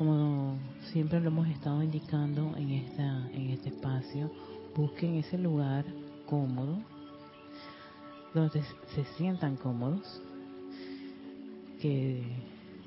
[0.00, 0.56] como
[0.92, 4.30] siempre lo hemos estado indicando en esta en este espacio,
[4.74, 5.84] busquen ese lugar
[6.24, 6.78] cómodo
[8.32, 8.62] donde
[8.94, 10.22] se sientan cómodos,
[11.82, 12.22] que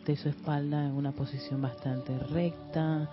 [0.08, 3.08] de su espalda en una posición bastante recta.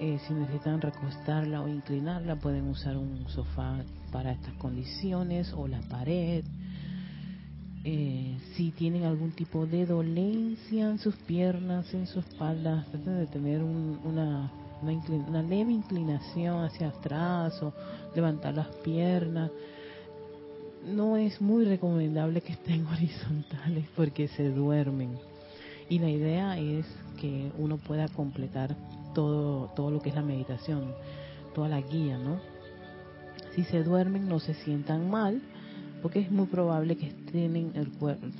[0.00, 5.80] Eh, si necesitan recostarla o inclinarla, pueden usar un sofá para estas condiciones o la
[5.82, 6.44] pared.
[7.90, 13.26] Eh, si tienen algún tipo de dolencia en sus piernas, en su espalda, traten de
[13.26, 14.52] tener una,
[14.82, 17.72] una, leve inclinación hacia atrás o
[18.14, 19.50] levantar las piernas.
[20.84, 25.18] No es muy recomendable que estén horizontales porque se duermen.
[25.88, 26.84] Y la idea es
[27.18, 28.76] que uno pueda completar
[29.14, 30.92] todo, todo lo que es la meditación,
[31.54, 32.38] toda la guía, ¿no?
[33.54, 35.40] Si se duermen, no se sientan mal,
[36.02, 37.90] porque es muy probable que tienen, el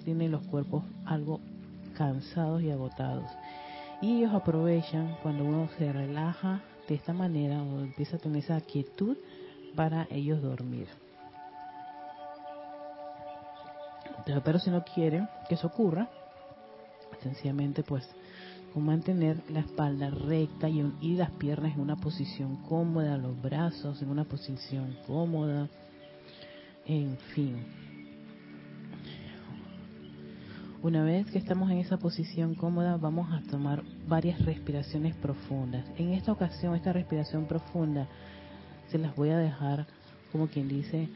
[0.04, 1.40] tienen los cuerpos algo
[1.96, 3.30] cansados y agotados.
[4.00, 8.60] Y ellos aprovechan cuando uno se relaja de esta manera o empieza a tener esa
[8.60, 9.16] quietud
[9.74, 10.86] para ellos dormir.
[14.44, 16.08] Pero si no quieren que eso ocurra,
[17.22, 18.08] sencillamente pues
[18.72, 24.02] con mantener la espalda recta y, y las piernas en una posición cómoda, los brazos
[24.02, 25.68] en una posición cómoda,
[26.88, 27.56] en fin.
[30.82, 35.84] Una vez que estamos en esa posición cómoda, vamos a tomar varias respiraciones profundas.
[35.98, 38.08] En esta ocasión, esta respiración profunda
[38.90, 39.86] se las voy a dejar,
[40.32, 41.08] como quien dice,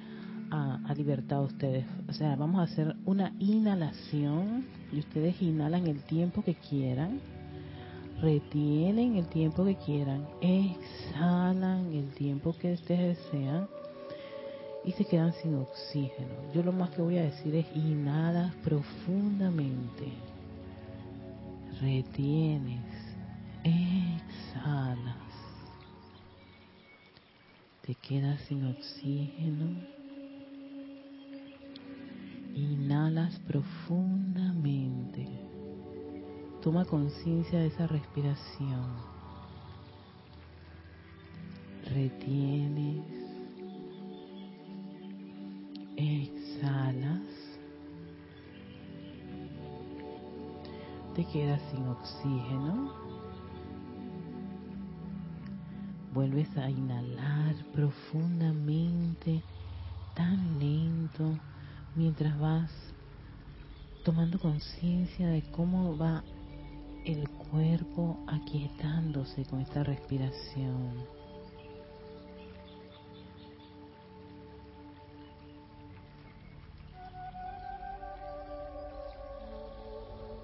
[0.51, 1.87] a, libertad a ustedes.
[2.09, 7.21] O sea, vamos a hacer una inhalación y ustedes inhalan el tiempo que quieran,
[8.21, 13.69] retienen el tiempo que quieran, exhalan el tiempo que ustedes desean
[14.85, 16.53] y se quedan sin oxígeno.
[16.55, 20.13] Yo lo más que voy a decir es inhalas profundamente,
[21.81, 22.85] retienes,
[23.65, 25.17] exhalas,
[27.83, 30.03] te quedas sin oxígeno
[32.55, 35.27] Inhalas profundamente.
[36.61, 38.93] Toma conciencia de esa respiración.
[41.95, 43.22] Retienes.
[46.03, 47.21] Exhalas.
[51.15, 52.93] Te quedas sin oxígeno.
[56.13, 59.43] Vuelves a inhalar profundamente,
[60.15, 61.39] tan lento
[61.95, 62.73] mientras vas
[64.05, 66.25] tomando conciencia de cómo va
[67.05, 71.22] el cuerpo aquietándose con esta respiración.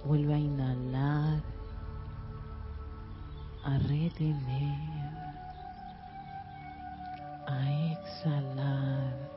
[0.08, 1.42] Vuelve a inhalar,
[3.62, 5.12] a retener,
[7.46, 9.28] a exhalar.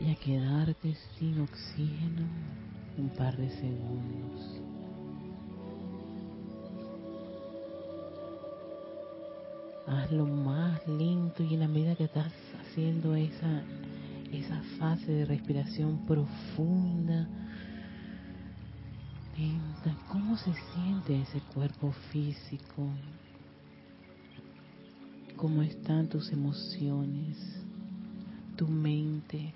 [0.00, 2.26] Y a quedarte sin oxígeno
[2.98, 4.62] un par de segundos.
[9.86, 13.62] Hazlo más lento y en la medida que estás haciendo esa,
[14.32, 17.28] esa fase de respiración profunda,
[20.08, 22.88] ¿cómo se siente ese cuerpo físico?
[25.36, 27.36] ¿Cómo están tus emociones,
[28.56, 29.54] tu mente?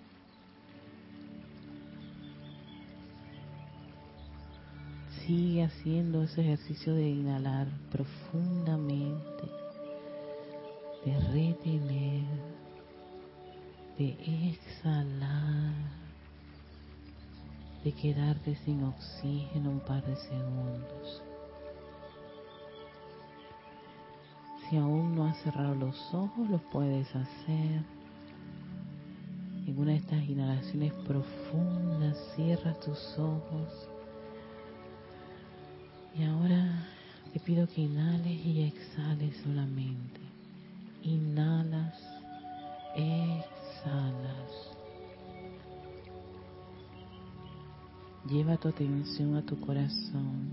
[5.26, 9.44] Sigue haciendo ese ejercicio de inhalar profundamente,
[11.04, 12.24] de retener,
[13.98, 16.01] de exhalar,
[17.84, 21.22] de quedarte sin oxígeno un par de segundos.
[24.68, 27.82] Si aún no has cerrado los ojos, los puedes hacer.
[29.66, 33.88] En una de estas inhalaciones profundas, cierra tus ojos
[36.18, 36.86] y ahora
[37.32, 40.20] te pido que inhales y exhales solamente.
[41.02, 41.98] Inhalas,
[42.94, 44.21] exhalas.
[48.28, 50.52] Lleva tu atención a tu corazón.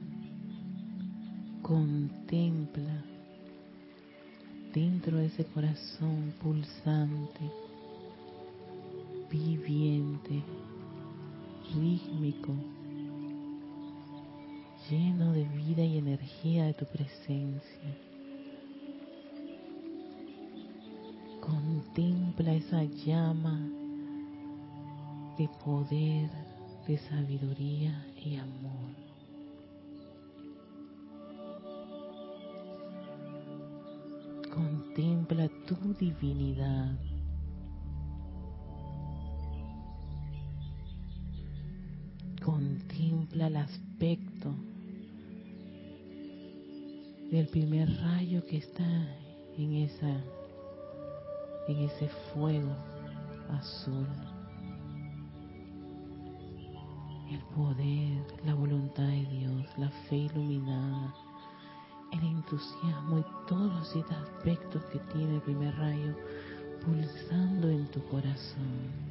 [1.61, 3.03] Contempla
[4.73, 7.51] dentro de ese corazón pulsante,
[9.29, 10.43] viviente,
[11.75, 12.53] rítmico
[14.89, 17.97] lleno de vida y energía de tu presencia.
[21.41, 23.59] Contempla esa llama
[25.37, 26.29] de poder,
[26.89, 28.95] de sabiduría y amor.
[34.51, 36.97] Contempla tu divinidad.
[42.43, 44.51] Contempla el aspecto
[47.29, 48.89] del primer rayo que está
[49.59, 50.23] en esa
[51.67, 52.75] en ese fuego
[53.51, 54.38] azul.
[57.59, 61.13] Poder, la voluntad de Dios, la fe iluminada,
[62.13, 66.15] el entusiasmo y todos los aspectos que tiene el primer rayo
[66.85, 69.08] pulsando en tu corazón.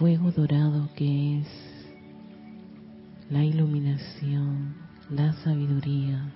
[0.00, 1.46] Fuego dorado que es
[3.28, 4.74] la iluminación,
[5.10, 6.32] la sabiduría,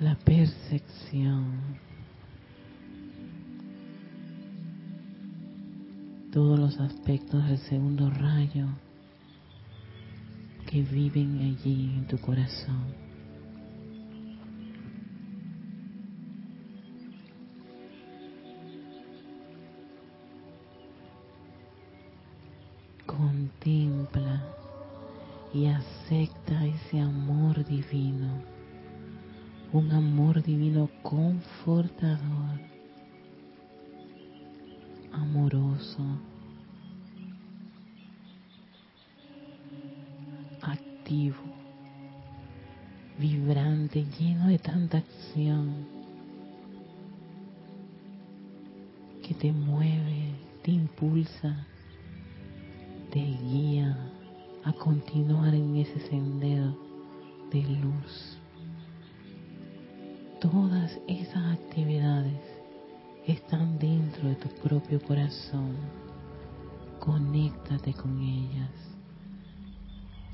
[0.00, 1.76] la percepción.
[6.32, 8.66] todos los aspectos del segundo rayo
[10.70, 13.05] que viven allí en tu corazón.
[23.46, 24.42] Contempla
[25.54, 28.42] y acepta ese amor divino,
[29.72, 32.58] un amor divino confortador
[35.12, 36.02] amoroso,
[40.60, 41.38] activo,
[43.16, 45.86] vibrante, lleno de tanta acción
[49.22, 51.64] que te mueve, te impulsa,
[53.16, 53.96] te guía
[54.62, 56.76] a continuar en ese sendero
[57.50, 58.36] de luz.
[60.38, 62.42] Todas esas actividades
[63.26, 65.76] están dentro de tu propio corazón.
[67.00, 68.74] Conéctate con ellas.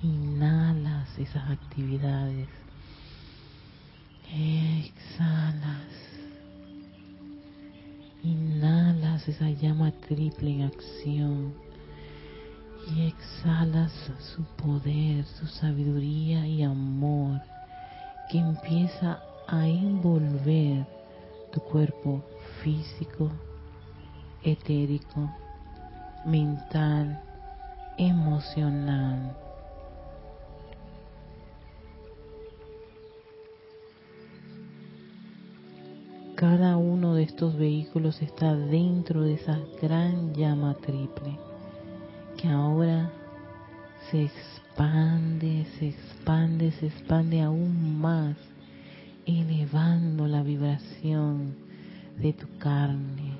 [0.02, 2.48] Inhalas esas actividades.
[4.28, 5.86] Exhalas.
[8.24, 11.71] Inhalas esa llama triple en acción.
[12.88, 17.40] Y exhalas su poder, su sabiduría y amor
[18.28, 20.86] que empieza a envolver
[21.52, 22.22] tu cuerpo
[22.62, 23.30] físico,
[24.42, 25.30] etérico,
[26.24, 27.22] mental,
[27.98, 29.36] emocional.
[36.34, 41.51] Cada uno de estos vehículos está dentro de esa gran llama triple
[42.42, 43.08] que ahora
[44.10, 48.36] se expande, se expande, se expande aún más,
[49.24, 51.54] elevando la vibración
[52.18, 53.36] de tu carne,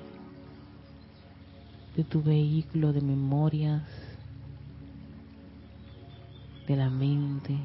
[1.97, 3.83] de tu vehículo de memorias,
[6.65, 7.57] de la mente,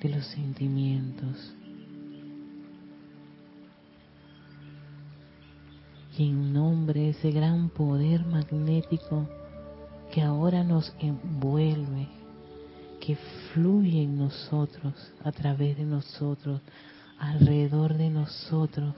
[0.00, 1.54] de los sentimientos.
[6.18, 9.28] Y en nombre de ese gran poder magnético
[10.14, 12.06] que ahora nos envuelve,
[13.00, 13.16] que
[13.52, 14.94] fluye en nosotros,
[15.24, 16.60] a través de nosotros,
[17.18, 18.94] alrededor de nosotros,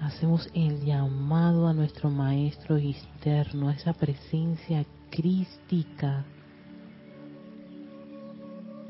[0.00, 6.24] hacemos el llamado a nuestro Maestro externo, a esa presencia crística,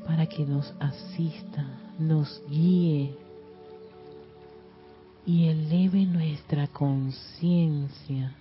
[0.05, 1.65] para que nos asista,
[1.99, 3.13] nos guíe
[5.25, 8.33] y eleve nuestra conciencia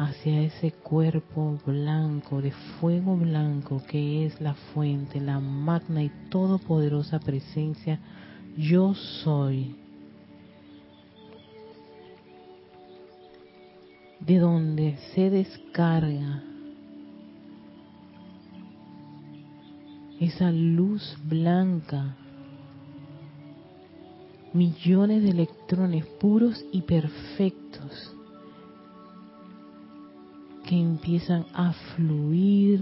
[0.00, 7.20] hacia ese cuerpo blanco, de fuego blanco que es la fuente, la magna y todopoderosa
[7.20, 8.00] presencia,
[8.56, 9.76] yo soy.
[14.20, 16.44] De donde se descarga
[20.18, 22.16] esa luz blanca,
[24.54, 28.16] millones de electrones puros y perfectos
[30.70, 32.80] que empiezan a fluir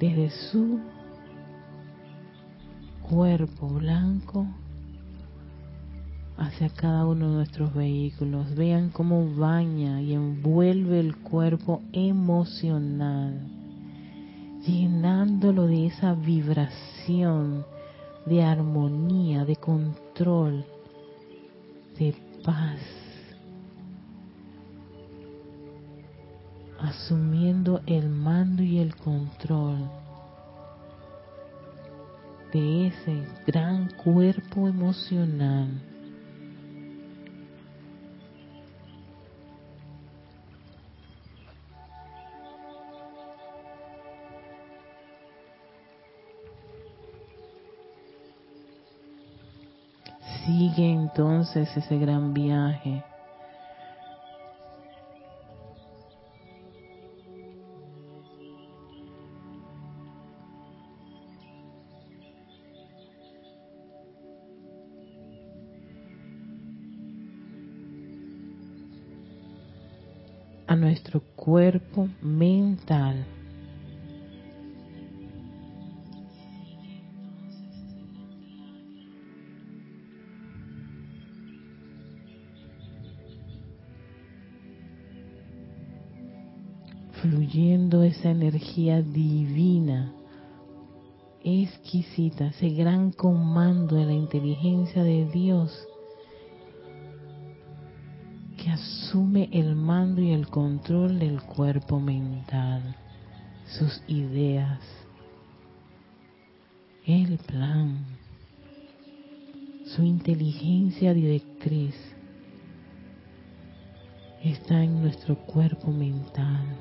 [0.00, 0.80] desde su
[3.10, 4.46] cuerpo blanco
[6.38, 8.54] hacia cada uno de nuestros vehículos.
[8.54, 13.52] Vean cómo baña y envuelve el cuerpo emocional.
[14.66, 17.66] llenándolo de esa vibración
[18.24, 20.64] de armonía, de control,
[21.98, 22.80] de paz,
[26.80, 29.78] asumiendo el mando y el control
[32.52, 35.68] de ese gran cuerpo emocional
[50.46, 53.02] Sigue entonces ese gran viaje.
[70.76, 73.26] Nuestro cuerpo mental.
[87.22, 90.12] fluyendo esa energía divina,
[91.42, 95.88] exquisita, ese gran comando de la inteligencia de Dios
[99.16, 102.94] asume el mando y el control del cuerpo mental,
[103.66, 104.78] sus ideas,
[107.06, 108.04] el plan,
[109.86, 111.94] su inteligencia directriz
[114.44, 116.76] está en nuestro cuerpo mental.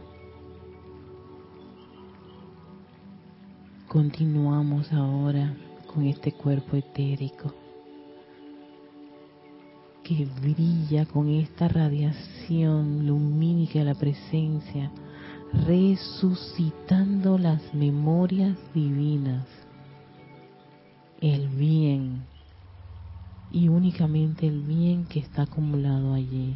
[3.87, 5.55] Continuamos ahora
[5.87, 7.53] con este cuerpo etérico
[10.05, 14.91] que brilla con esta radiación lumínica de la presencia,
[15.65, 19.47] resucitando las memorias divinas,
[21.21, 22.23] el bien
[23.51, 26.55] y únicamente el bien que está acumulado allí.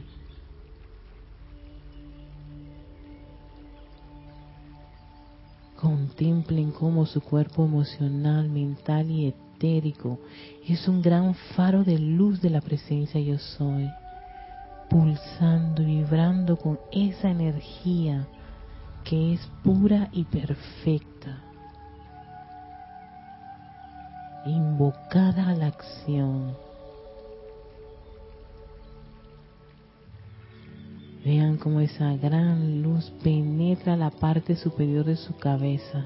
[5.75, 12.61] Contemplen cómo su cuerpo emocional, mental y es un gran faro de luz de la
[12.61, 13.89] presencia yo soy,
[14.89, 18.25] pulsando y vibrando con esa energía
[19.03, 21.43] que es pura y perfecta,
[24.45, 26.55] invocada a la acción.
[31.25, 36.05] Vean cómo esa gran luz penetra la parte superior de su cabeza,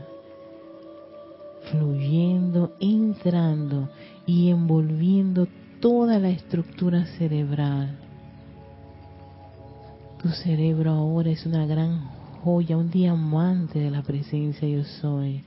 [1.71, 3.89] fluyendo, entrando
[4.25, 5.47] y envolviendo
[5.79, 7.97] toda la estructura cerebral.
[10.21, 11.99] Tu cerebro ahora es una gran
[12.43, 15.43] joya, un diamante de la presencia yo soy,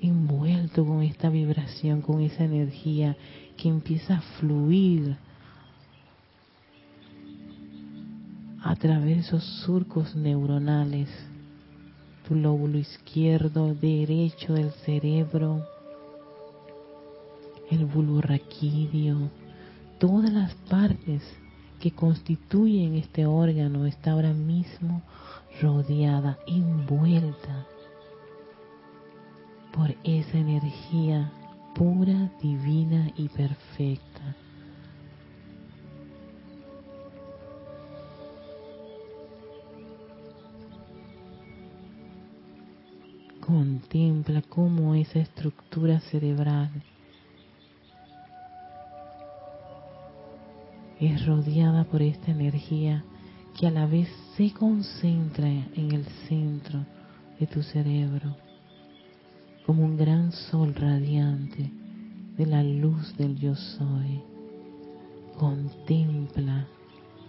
[0.00, 3.16] envuelto con esta vibración, con esa energía
[3.56, 5.16] que empieza a fluir
[8.62, 11.08] a través de esos surcos neuronales,
[12.28, 15.64] tu lóbulo izquierdo, derecho del cerebro,
[17.70, 19.30] el bulbo raquídeo,
[19.98, 21.22] todas las partes
[21.80, 25.00] que constituyen este órgano está ahora mismo
[25.62, 27.66] rodeada, envuelta
[29.72, 31.32] por esa energía
[31.74, 34.36] pura, divina y perfecta.
[43.48, 46.68] Contempla cómo esa estructura cerebral
[51.00, 53.02] es rodeada por esta energía
[53.58, 56.84] que a la vez se concentra en el centro
[57.40, 58.36] de tu cerebro
[59.64, 61.72] como un gran sol radiante
[62.36, 64.20] de la luz del yo soy.
[65.38, 66.66] Contempla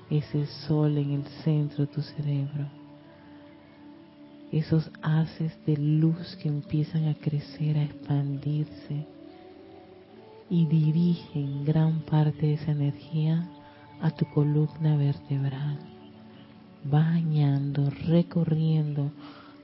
[0.09, 2.78] ese sol en el centro de tu cerebro
[4.51, 9.05] esos haces de luz que empiezan a crecer, a expandirse
[10.49, 13.47] y dirigen gran parte de esa energía
[14.01, 15.77] a tu columna vertebral,
[16.83, 19.11] bañando, recorriendo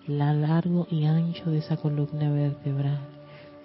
[0.07, 2.99] la largo y ancho de esa columna vertebral.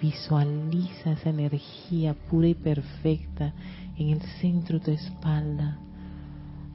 [0.01, 3.53] Visualiza esa energía pura y perfecta
[3.99, 5.79] en el centro de tu espalda,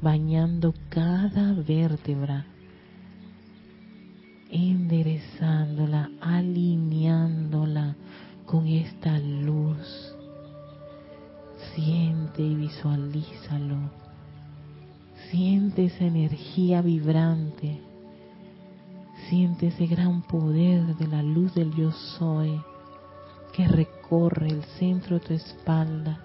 [0.03, 2.45] bañando cada vértebra
[4.55, 7.95] enderezándola, alineándola
[8.45, 10.15] con esta luz.
[11.73, 13.91] Siente y visualízalo.
[15.29, 17.81] Siente esa energía vibrante.
[19.27, 22.61] Siente ese gran poder de la luz del yo soy
[23.51, 26.19] que recorre el centro de tu espalda.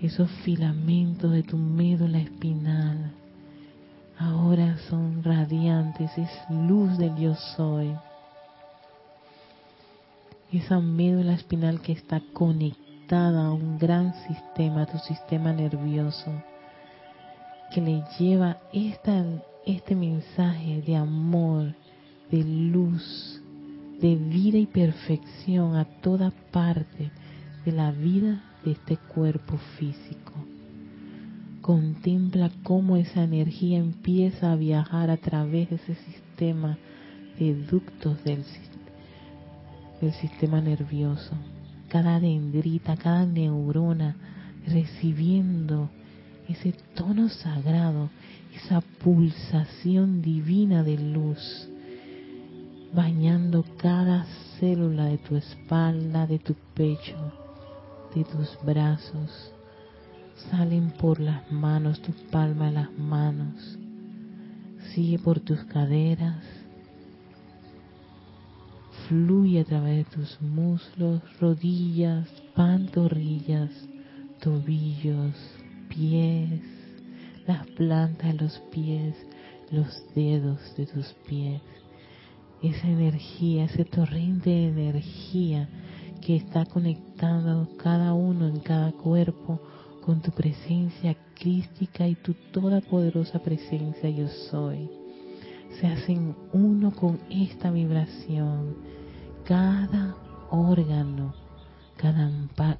[0.00, 3.19] Esos filamentos de tu médula espinal
[4.20, 7.96] ahora son radiantes, es luz del yo soy.
[10.52, 16.30] Esa médula espinal que está conectada a un gran sistema, tu sistema nervioso,
[17.72, 19.24] que le lleva esta,
[19.64, 21.74] este mensaje de amor,
[22.30, 23.40] de luz,
[24.00, 27.10] de vida y perfección a toda parte
[27.64, 30.49] de la vida de este cuerpo físico.
[31.70, 36.76] Contempla cómo esa energía empieza a viajar a través de ese sistema
[37.38, 38.44] de ductos del,
[40.00, 41.30] del sistema nervioso.
[41.88, 44.16] Cada dendrita, cada neurona
[44.66, 45.88] recibiendo
[46.48, 48.10] ese tono sagrado,
[48.52, 51.68] esa pulsación divina de luz,
[52.92, 54.24] bañando cada
[54.58, 57.32] célula de tu espalda, de tu pecho,
[58.12, 59.52] de tus brazos.
[60.48, 63.78] Salen por las manos, tu palma de las manos.
[64.94, 66.44] Sigue por tus caderas.
[69.06, 73.70] Fluye a través de tus muslos, rodillas, pantorrillas,
[74.40, 75.34] tobillos,
[75.88, 76.62] pies,
[77.46, 79.14] las plantas de los pies,
[79.70, 81.60] los dedos de tus pies.
[82.62, 85.68] Esa energía, ese torrente de energía
[86.20, 89.60] que está conectando cada uno en cada cuerpo
[90.10, 94.90] con tu presencia crística y tu toda poderosa presencia yo soy.
[95.78, 98.74] Se hacen uno con esta vibración.
[99.44, 100.16] Cada
[100.50, 101.32] órgano,
[101.96, 102.28] cada,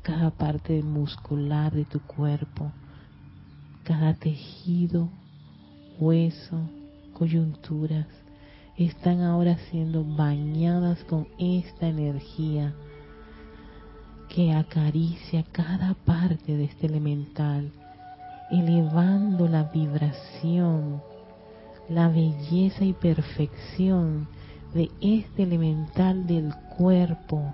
[0.02, 2.72] cada parte muscular de tu cuerpo,
[3.84, 5.08] cada tejido,
[6.00, 6.68] hueso,
[7.12, 8.08] coyunturas,
[8.76, 12.74] están ahora siendo bañadas con esta energía
[14.34, 17.70] que acaricia cada parte de este elemental,
[18.50, 21.02] elevando la vibración,
[21.88, 24.28] la belleza y perfección
[24.72, 27.52] de este elemental del cuerpo.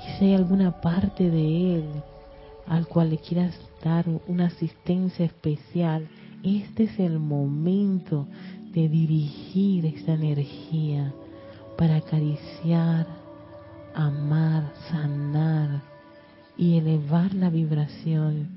[0.00, 1.84] Y si hay alguna parte de él
[2.66, 3.54] al cual le quieras
[3.84, 6.08] dar una asistencia especial,
[6.42, 8.26] este es el momento
[8.72, 11.12] de dirigir esta energía
[11.76, 13.06] para acariciar,
[13.98, 15.82] amar, sanar
[16.56, 18.48] y elevar la vibración,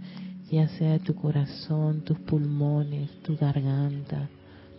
[0.51, 4.29] ya sea de tu corazón, tus pulmones, tu garganta,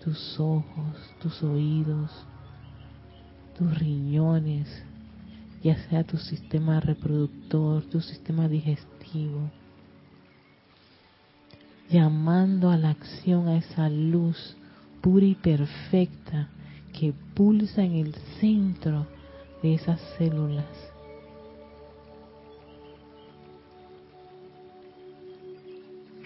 [0.05, 2.11] tus ojos, tus oídos,
[3.59, 4.69] tus riñones,
[5.65, 9.51] ya sea tu sistema reproductor, tu sistema digestivo,
[11.91, 14.57] llamando a la acción a esa luz
[15.01, 16.49] pura y perfecta
[16.93, 19.09] que pulsa en el centro
[19.63, 20.67] de esas células.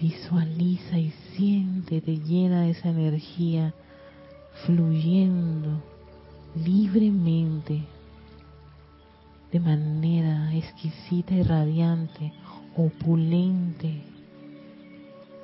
[0.01, 3.75] Visualiza y siéntete llena de esa energía
[4.64, 5.83] fluyendo
[6.55, 7.83] libremente
[9.53, 12.33] de manera exquisita y radiante,
[12.77, 14.03] opulente,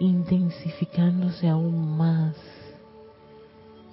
[0.00, 2.36] intensificándose aún más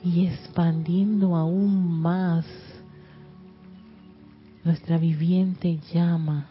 [0.04, 2.46] y expandiendo aún más
[4.64, 6.48] nuestra viviente llama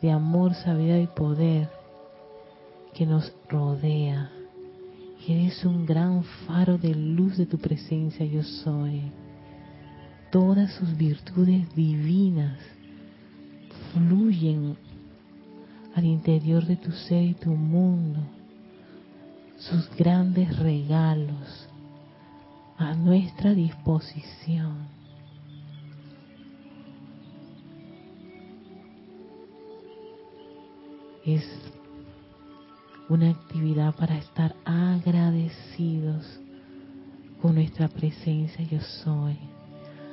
[0.00, 1.68] de amor, sabiduría y poder
[2.94, 4.30] que nos rodea.
[5.28, 9.02] Eres un gran faro de luz de tu presencia, yo soy.
[10.30, 12.58] Todas sus virtudes divinas
[13.92, 14.76] fluyen
[15.94, 18.20] al interior de tu ser y tu mundo.
[19.58, 21.68] Sus grandes regalos
[22.78, 24.95] a nuestra disposición.
[31.26, 31.42] Es
[33.08, 36.24] una actividad para estar agradecidos
[37.42, 39.36] con nuestra presencia yo soy,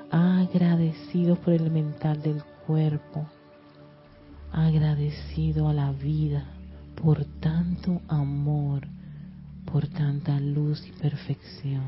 [0.10, 3.28] agradecidos por el mental del cuerpo,
[4.52, 6.48] agradecido a la vida
[7.00, 8.88] por tanto amor,
[9.72, 11.84] por tanta luz y perfección.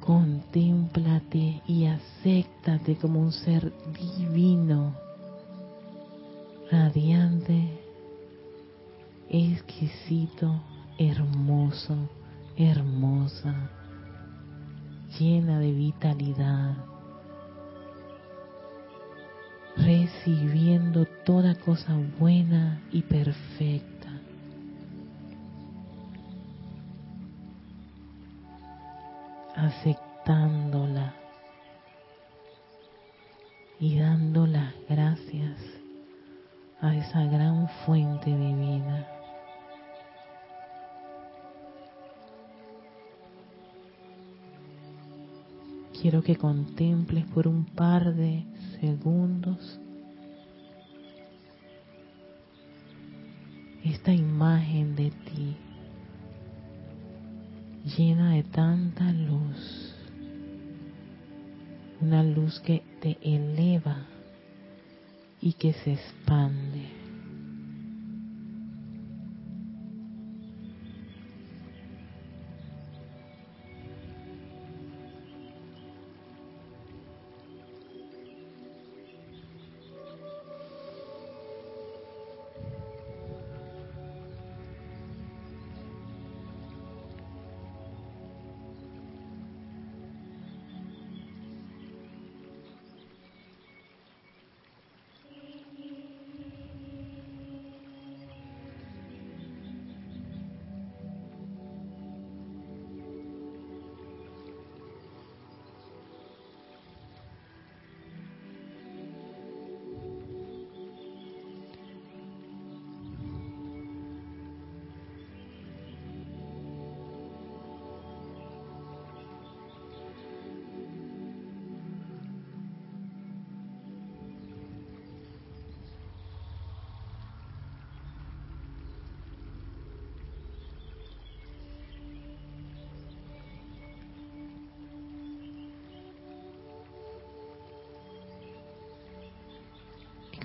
[0.00, 3.72] Contémplate y acéptate como un ser
[4.18, 5.05] divino,
[6.70, 7.80] radiante,
[9.28, 10.60] exquisito,
[10.98, 11.96] hermoso,
[12.56, 13.70] hermosa,
[15.18, 16.76] llena de vitalidad,
[19.76, 24.10] recibiendo toda cosa buena y perfecta.
[29.54, 31.14] Aceptándola
[33.80, 35.75] y dando las gracias
[36.80, 39.06] a esa gran fuente divina.
[46.00, 48.44] Quiero que contemples por un par de
[48.80, 49.80] segundos
[53.82, 55.56] esta imagen de ti
[57.96, 59.94] llena de tanta luz,
[62.00, 64.06] una luz que te eleva
[65.46, 66.95] y que se expande.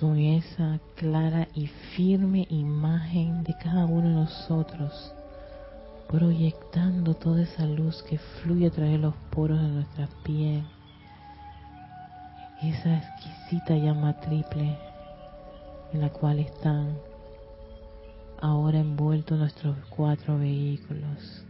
[0.02, 5.14] Con esa clara y firme imagen de cada uno de nosotros,
[6.08, 10.64] proyectando toda esa luz que fluye a través de los poros de nuestra piel,
[12.62, 14.76] esa exquisita llama triple
[15.92, 16.98] en la cual están
[18.40, 21.44] ahora envueltos nuestros cuatro vehículos.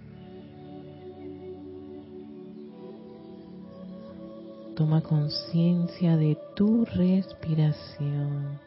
[4.83, 8.59] Toma conciencia de tu respiración.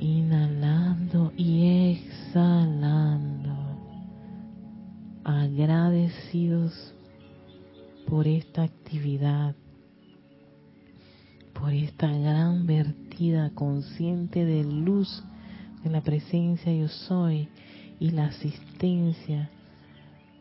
[0.00, 3.54] Inhalando y exhalando.
[5.22, 6.94] Agradecidos
[8.08, 9.54] por esta actividad,
[11.52, 15.22] por esta gran vertida consciente de luz
[15.82, 17.50] de la presencia yo soy
[18.00, 19.50] y la asistencia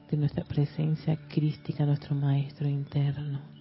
[0.10, 3.53] de nuestra presencia crística, nuestro maestro interno.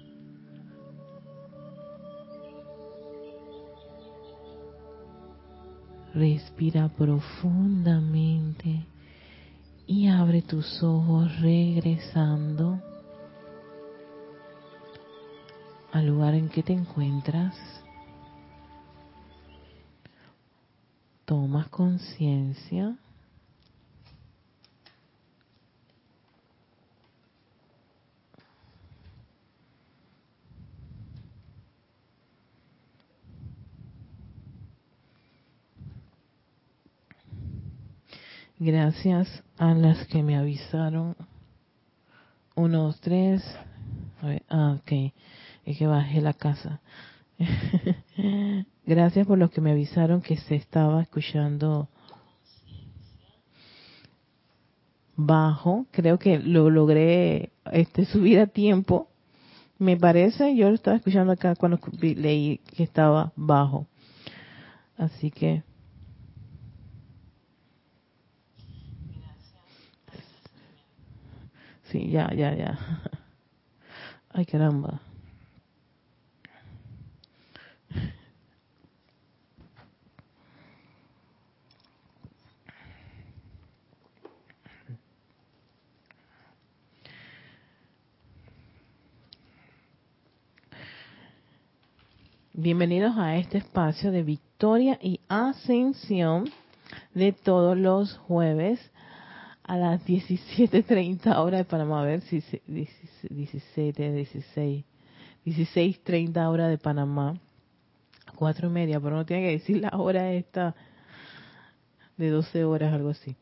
[6.14, 8.85] Respira profundamente
[9.87, 12.81] y abre tus ojos regresando
[15.92, 17.57] al lugar en que te encuentras.
[21.25, 22.96] Tomas conciencia
[38.64, 41.16] Gracias a las que me avisaron.
[42.55, 43.42] Uno, dos, tres.
[44.48, 45.12] ah, ok.
[45.64, 46.81] Es que bajé la casa.
[48.87, 51.88] Gracias por los que me avisaron que se estaba escuchando
[55.16, 55.87] bajo.
[55.90, 59.09] Creo que lo logré este, subir a tiempo.
[59.81, 63.88] Me parece, yo lo estaba escuchando acá cuando leí que estaba bajo.
[64.96, 65.64] Así que
[71.92, 72.78] Sí, ya, ya, ya.
[74.33, 75.02] Ay, caramba.
[92.55, 96.48] Bienvenidos a este espacio de victoria y ascensión
[97.12, 98.81] de todos los jueves
[99.64, 104.85] a las 17.30 horas de Panamá, a ver si 17, 16,
[105.46, 107.35] 16.30 horas de Panamá,
[108.35, 110.75] cuatro y media, pero no tiene que decir la hora esta
[112.16, 113.37] de 12 horas, algo así.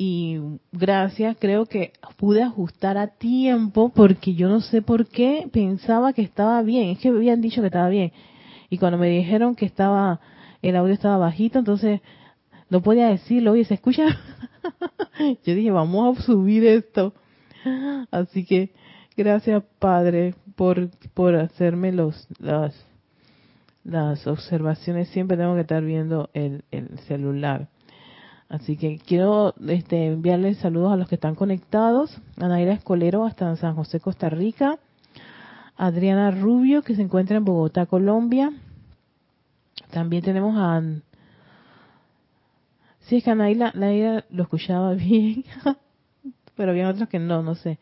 [0.00, 0.38] Y
[0.70, 6.22] gracias, creo que pude ajustar a tiempo porque yo no sé por qué pensaba que
[6.22, 8.12] estaba bien, es que habían dicho que estaba bien.
[8.70, 10.20] Y cuando me dijeron que estaba,
[10.62, 12.00] el audio estaba bajito, entonces
[12.70, 14.04] no podía decirlo, oye, ¿se escucha?
[15.44, 17.12] Yo dije, vamos a subir esto.
[18.10, 18.72] Así que
[19.18, 22.86] Gracias, Padre, por, por hacerme los, las,
[24.28, 25.08] observaciones.
[25.08, 27.66] Siempre tengo que estar viendo el, el celular.
[28.48, 32.16] Así que quiero este, enviarles saludos a los que están conectados.
[32.36, 34.78] A Naira Escolero hasta San José, Costa Rica.
[35.76, 38.52] Adriana Rubio, que se encuentra en Bogotá, Colombia.
[39.90, 40.80] También tenemos a...
[43.08, 43.72] Sí, es que a Naira,
[44.30, 45.44] lo escuchaba bien,
[46.54, 47.78] pero había otros que no, no sé.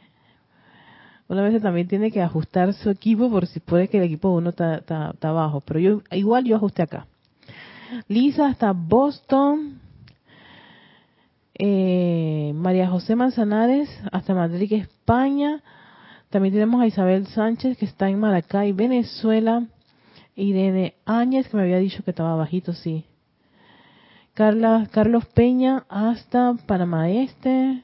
[1.29, 4.51] Una vez también tiene que ajustar su equipo por si puede que el equipo uno
[4.51, 5.61] está, está, abajo.
[5.67, 7.09] Pero yo igual yo ajusté acá.
[8.07, 9.81] Lisa hasta Boston.
[11.59, 15.65] Eh, María José Manzanares hasta Madrid, España.
[16.31, 19.67] También tenemos a Isabel Sánchez que está en Maracay, Venezuela.
[20.37, 23.07] Irene Áñez que me había dicho que estaba bajito, sí.
[24.37, 27.83] Carla, Carlos Peña hasta Panamá Este.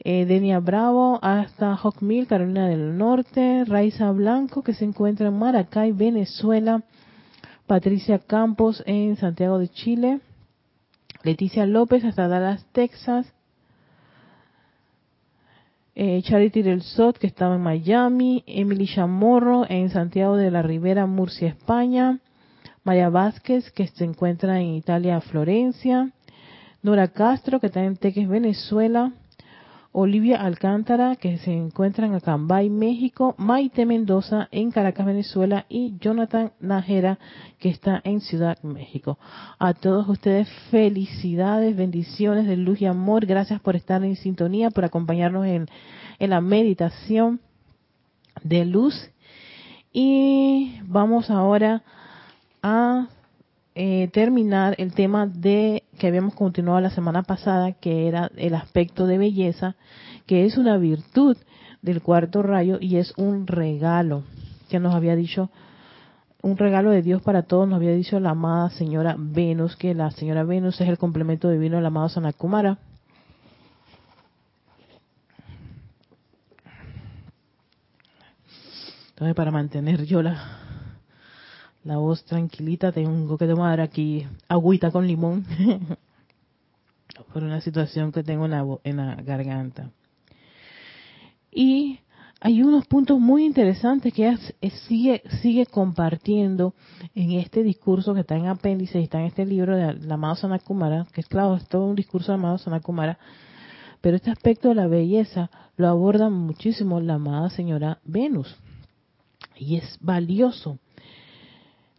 [0.00, 3.64] Eh, Denia Bravo hasta Hawkmill, Carolina del Norte.
[3.64, 6.82] Raiza Blanco que se encuentra en Maracay, Venezuela.
[7.68, 10.18] Patricia Campos en Santiago de Chile.
[11.22, 13.32] Leticia López hasta Dallas, Texas.
[15.94, 18.42] Eh, Charity del Sot, que estaba en Miami.
[18.48, 22.18] Emily Chamorro en Santiago de la Ribera, Murcia, España.
[22.88, 26.10] María Vázquez, que se encuentra en Italia, Florencia.
[26.82, 29.12] Nora Castro, que está en Teques, Venezuela.
[29.92, 36.52] Olivia Alcántara, que se encuentra en Acambay, México, Maite Mendoza en Caracas, Venezuela y Jonathan
[36.60, 37.18] Najera,
[37.58, 39.18] que está en Ciudad México.
[39.58, 43.26] A todos ustedes felicidades, bendiciones de luz y amor.
[43.26, 45.66] Gracias por estar en sintonía, por acompañarnos en,
[46.18, 47.40] en la meditación
[48.42, 49.10] de luz.
[49.92, 51.82] Y vamos ahora
[52.68, 53.08] a
[53.74, 59.06] eh, terminar el tema de que habíamos continuado la semana pasada, que era el aspecto
[59.06, 59.76] de belleza,
[60.26, 61.36] que es una virtud
[61.80, 64.24] del cuarto rayo y es un regalo
[64.68, 65.50] que nos había dicho,
[66.42, 70.10] un regalo de Dios para todos, nos había dicho la amada señora Venus, que la
[70.10, 72.78] señora Venus es el complemento divino del amado Sanakumara.
[79.10, 80.67] Entonces, para mantener yo la,
[81.88, 85.46] la voz tranquilita, tengo que tomar aquí agüita con limón
[87.32, 89.90] por una situación que tengo en la, en la garganta.
[91.50, 91.98] Y
[92.40, 94.36] hay unos puntos muy interesantes que
[94.86, 96.74] sigue, sigue compartiendo
[97.14, 100.34] en este discurso que está en apéndice y está en este libro de la amado
[100.34, 103.18] Sanakumara, que es claro, es todo un discurso de amado Sanakumara,
[104.02, 108.54] pero este aspecto de la belleza lo aborda muchísimo la amada señora Venus.
[109.56, 110.78] Y es valioso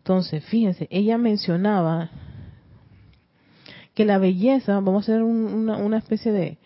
[0.10, 2.10] entonces, fíjense, ella mencionaba
[3.94, 6.58] que la belleza, vamos a hacer una, especie de,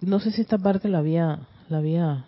[0.00, 2.24] no sé si esta parte la había, la había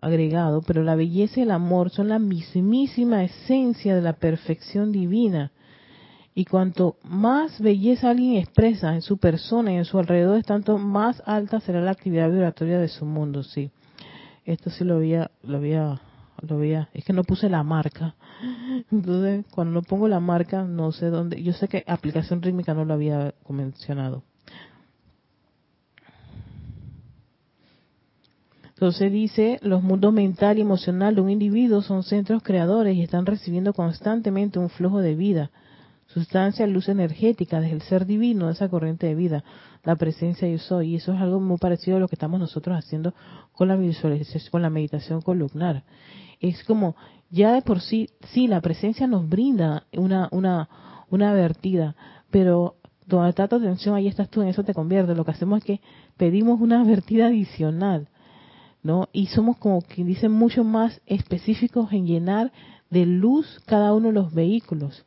[0.00, 5.50] agregado, pero la belleza y el amor son la mismísima esencia de la perfección divina.
[6.32, 11.20] Y cuanto más belleza alguien expresa en su persona y en su alrededor, tanto más
[11.26, 13.72] alta será la actividad vibratoria de su mundo, sí.
[14.44, 16.00] Esto sí lo había, lo había
[16.40, 18.14] lo veía, es que no puse la marca.
[18.90, 21.42] Entonces, cuando no pongo la marca, no sé dónde.
[21.42, 24.22] Yo sé que aplicación rítmica no lo había mencionado.
[28.82, 33.26] Entonces dice, los mundos mental y emocional de un individuo son centros creadores y están
[33.26, 35.52] recibiendo constantemente un flujo de vida,
[36.12, 39.44] sustancia, luz energética desde el ser divino, esa corriente de vida,
[39.84, 40.92] la presencia yo soy.
[40.92, 43.14] Y eso es algo muy parecido a lo que estamos nosotros haciendo
[43.52, 45.84] con la visualización, con la meditación columnar
[46.42, 46.96] es como
[47.30, 50.68] ya de por sí, sí, la presencia nos brinda una, una,
[51.08, 51.94] una vertida,
[52.30, 55.14] pero donde está atención, ahí estás tú, en eso te convierte.
[55.14, 55.80] Lo que hacemos es que
[56.16, 58.08] pedimos una vertida adicional,
[58.82, 59.08] ¿no?
[59.12, 62.52] Y somos como quien dice mucho más específicos en llenar
[62.90, 65.04] de luz cada uno de los vehículos.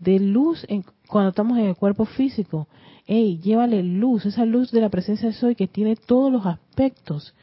[0.00, 2.66] De luz en, cuando estamos en el cuerpo físico.
[3.06, 7.34] Ey, llévale luz, esa luz de la presencia de Soy que tiene todos los aspectos.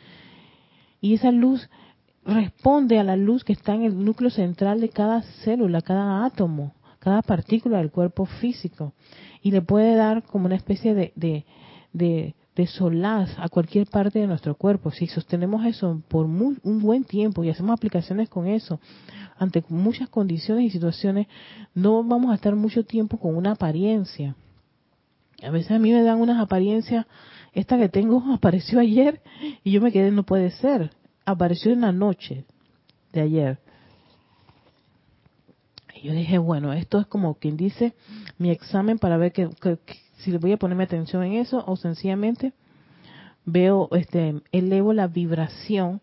[1.00, 1.70] Y esa luz
[2.26, 6.74] responde a la luz que está en el núcleo central de cada célula, cada átomo,
[7.00, 8.94] cada partícula del cuerpo físico.
[9.42, 11.46] Y le puede dar como una especie de, de,
[11.94, 14.92] de, solaz a cualquier parte de nuestro cuerpo.
[14.92, 18.80] Si sostenemos eso por un buen tiempo y hacemos aplicaciones con eso,
[19.40, 21.28] ante muchas condiciones y situaciones,
[21.74, 24.36] no vamos a estar mucho tiempo con una apariencia.
[25.44, 27.06] A veces a mí me dan unas apariencias,
[27.54, 29.22] esta que tengo apareció ayer
[29.64, 30.92] y yo me quedé, no puede ser
[31.28, 32.46] apareció en la noche
[33.12, 33.60] de ayer.
[35.94, 37.94] Y yo dije, bueno, esto es como quien dice
[38.38, 39.50] mi examen para ver que,
[40.20, 42.54] si le voy a ponerme atención en eso o sencillamente
[43.46, 46.02] veo, este, elevo la vibración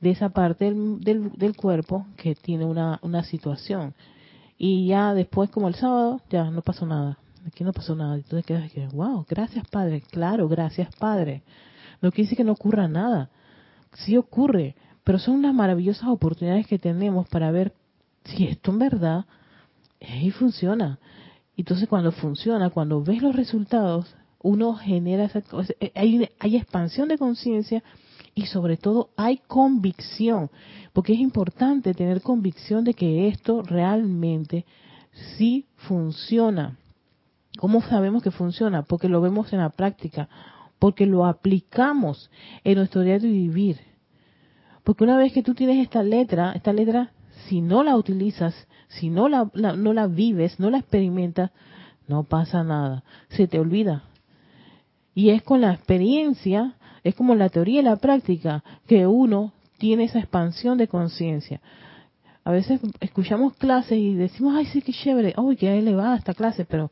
[0.00, 3.94] de esa parte del, del, cuerpo que tiene una, una situación.
[4.56, 7.18] Y ya después, como el sábado, ya no pasó nada.
[7.46, 8.16] Aquí no pasó nada.
[8.16, 10.02] Entonces quedas que, wow, gracias Padre.
[10.10, 11.42] Claro, gracias Padre.
[12.00, 13.30] No decir que no ocurra nada.
[13.94, 17.72] Sí ocurre, pero son unas maravillosas oportunidades que tenemos para ver
[18.24, 19.24] si esto en verdad
[20.00, 20.98] y funciona.
[21.56, 25.42] Entonces cuando funciona, cuando ves los resultados, uno genera esa
[25.80, 27.82] eh, hay, hay expansión de conciencia
[28.38, 30.48] y sobre todo hay convicción,
[30.92, 34.64] porque es importante tener convicción de que esto realmente
[35.36, 36.76] sí funciona.
[37.58, 38.82] ¿Cómo sabemos que funciona?
[38.82, 40.28] Porque lo vemos en la práctica,
[40.78, 42.30] porque lo aplicamos
[42.62, 43.80] en nuestro de vivir.
[44.84, 47.10] Porque una vez que tú tienes esta letra, esta letra,
[47.48, 48.54] si no la utilizas,
[48.86, 51.50] si no la, no la vives, no la experimentas,
[52.06, 54.04] no pasa nada, se te olvida.
[55.12, 56.76] Y es con la experiencia,
[57.08, 61.60] es como la teoría y la práctica, que uno tiene esa expansión de conciencia.
[62.44, 66.66] A veces escuchamos clases y decimos, ay, sí, qué chévere, uy, qué elevada esta clase,
[66.66, 66.90] pero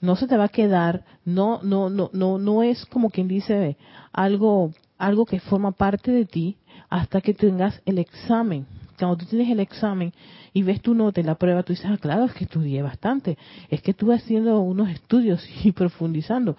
[0.00, 3.76] no se te va a quedar, no, no, no, no, no es como quien dice
[4.12, 6.56] algo, algo que forma parte de ti
[6.88, 10.12] hasta que tengas el examen cuando tú tienes el examen
[10.52, 13.36] y ves tu nota en la prueba, tú dices, ah, claro, es que estudié bastante,
[13.68, 16.56] es que estuve haciendo unos estudios y profundizando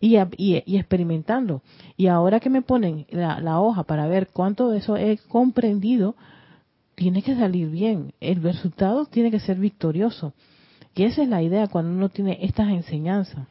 [0.00, 0.16] y,
[0.76, 1.62] experimentando.
[1.96, 6.16] Y ahora que me ponen la, la hoja para ver cuánto de eso he comprendido,
[6.94, 10.32] tiene que salir bien, el resultado tiene que ser victorioso.
[10.94, 13.46] Y esa es la idea cuando uno tiene estas enseñanzas.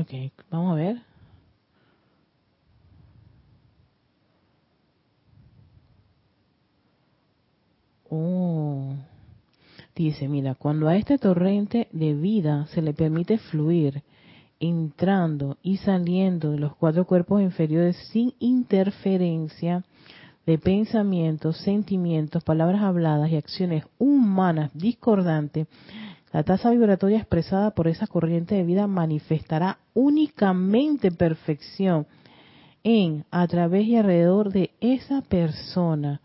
[0.00, 0.12] Ok,
[0.50, 0.96] vamos a ver.
[8.08, 8.94] Oh.
[9.94, 14.02] Dice, mira, cuando a este torrente de vida se le permite fluir,
[14.58, 19.84] entrando y saliendo de los cuatro cuerpos inferiores sin interferencia
[20.46, 25.66] de pensamientos, sentimientos, palabras habladas y acciones humanas discordantes,
[26.32, 32.06] la tasa vibratoria expresada por esa corriente de vida manifestará únicamente perfección
[32.84, 36.20] en, a través y alrededor de esa persona.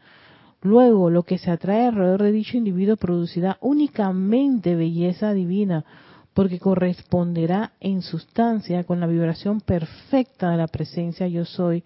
[0.62, 5.86] Luego, lo que se atrae alrededor de dicho individuo producirá únicamente belleza divina,
[6.34, 11.84] porque corresponderá en sustancia con la vibración perfecta de la presencia yo soy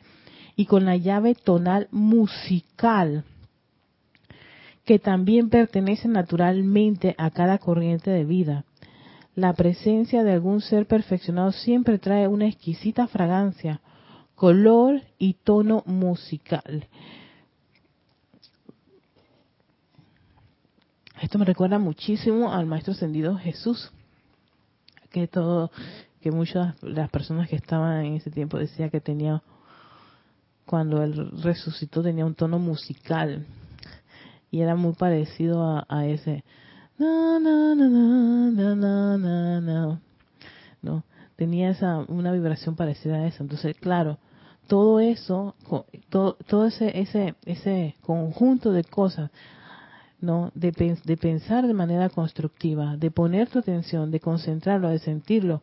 [0.56, 3.24] y con la llave tonal musical
[4.90, 8.66] que también pertenece naturalmente a cada corriente de vida.
[9.36, 13.82] La presencia de algún ser perfeccionado siempre trae una exquisita fragancia,
[14.34, 16.88] color y tono musical.
[21.22, 23.92] Esto me recuerda muchísimo al maestro ascendido Jesús,
[25.12, 25.70] que todo,
[26.20, 29.44] que muchas de las personas que estaban en ese tiempo decía que tenía,
[30.66, 33.46] cuando él resucitó tenía un tono musical
[34.52, 36.44] y era muy parecido a, a ese.
[36.98, 40.00] Na, na, na,
[40.82, 41.04] no,
[41.36, 43.44] tenía esa, una vibración parecida a esa.
[43.44, 44.18] Entonces, claro,
[44.68, 45.56] todo eso,
[46.10, 49.32] todo, todo ese, ese, ese conjunto de cosas,
[50.22, 50.52] ¿no?
[50.54, 55.62] De, de, pensar de manera constructiva, de poner tu atención, de concentrarlo, de sentirlo,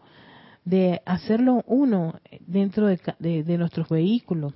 [0.64, 4.54] de hacerlo uno dentro de, de, de nuestros vehículos,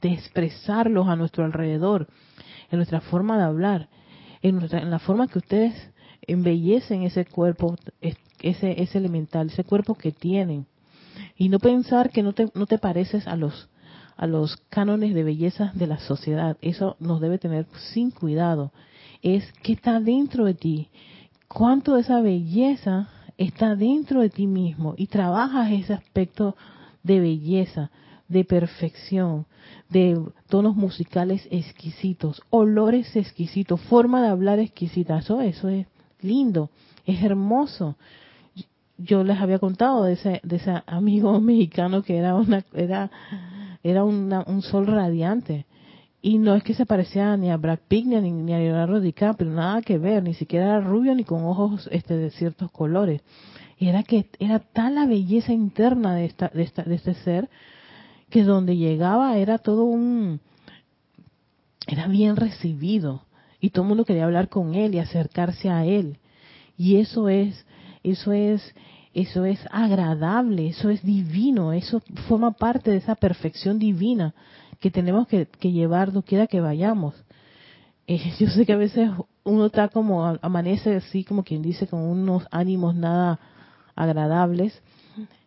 [0.00, 2.08] de expresarlos a nuestro alrededor,
[2.72, 3.88] en nuestra forma de hablar,
[4.42, 5.74] en, en la forma que ustedes
[6.22, 10.66] embellecen ese cuerpo, ese, ese elemental, ese cuerpo que tienen.
[11.36, 13.68] Y no pensar que no te, no te pareces a los,
[14.16, 16.56] a los cánones de belleza de la sociedad.
[16.62, 18.72] Eso nos debe tener sin cuidado.
[19.20, 20.88] Es que está dentro de ti.
[21.48, 26.56] Cuánto de esa belleza está dentro de ti mismo y trabajas ese aspecto
[27.02, 27.90] de belleza
[28.32, 29.46] de perfección,
[29.88, 35.18] de tonos musicales exquisitos, olores exquisitos, forma de hablar exquisita.
[35.18, 35.86] Eso, eso es
[36.20, 36.70] lindo,
[37.06, 37.96] es hermoso.
[38.96, 43.10] Yo les había contado de ese, de ese amigo mexicano que era una, era,
[43.82, 45.66] era un sol radiante.
[46.24, 49.00] Y no es que se parecía ni a Brad Pitt ni a, ni a Leonardo
[49.00, 53.22] DiCaprio, nada que ver, ni siquiera era rubio ni con ojos este, de ciertos colores.
[53.76, 57.50] Era que era tal la belleza interna de, esta, de, esta, de este ser
[58.32, 60.40] que donde llegaba era todo un,
[61.86, 63.22] era bien recibido
[63.60, 66.18] y todo el mundo quería hablar con él y acercarse a él.
[66.76, 67.64] Y eso es,
[68.02, 68.74] eso es,
[69.14, 74.34] eso es agradable, eso es divino, eso forma parte de esa perfección divina
[74.80, 77.14] que tenemos que, llevar donde quiera que vayamos.
[78.06, 79.10] Eh, yo sé que a veces
[79.44, 83.38] uno está como, amanece así como quien dice, con unos ánimos nada
[83.94, 84.82] agradables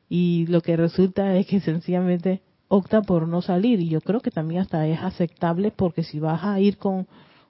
[0.08, 4.32] y lo que resulta es que sencillamente opta por no salir y yo creo que
[4.32, 7.08] también hasta es aceptable porque si vas a ir con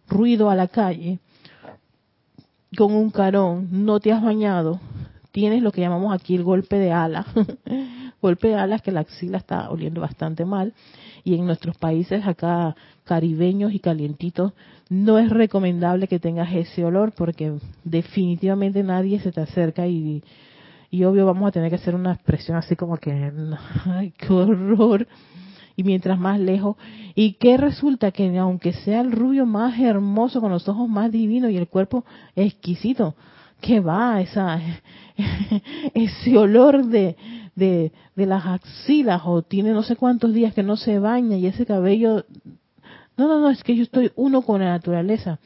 [0.08, 1.20] ruido a la calle
[2.76, 4.80] con un carón, no te has bañado,
[5.32, 7.26] tienes lo que llamamos aquí el golpe de ala,
[8.22, 10.74] golpe de alas que la axila está oliendo bastante mal
[11.24, 14.54] y en nuestros países acá caribeños y calientitos
[14.90, 20.24] no es recomendable que tengas ese olor porque definitivamente nadie se te acerca y
[20.96, 23.12] y obvio vamos a tener que hacer una expresión así como que,
[23.86, 25.06] ay, qué horror.
[25.76, 26.78] Y mientras más lejos.
[27.16, 28.12] ¿Y qué resulta?
[28.12, 32.06] Que aunque sea el rubio más hermoso, con los ojos más divinos y el cuerpo
[32.34, 33.14] exquisito,
[33.60, 34.62] que va esa,
[35.94, 37.18] ese olor de,
[37.56, 41.48] de, de las axilas o tiene no sé cuántos días que no se baña y
[41.48, 42.26] ese cabello...
[43.18, 45.40] No, no, no, es que yo estoy uno con la naturaleza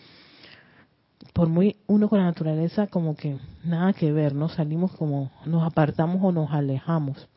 [1.34, 4.50] por muy uno con la naturaleza como que nada que ver, ¿no?
[4.50, 7.28] Salimos como nos apartamos o nos alejamos.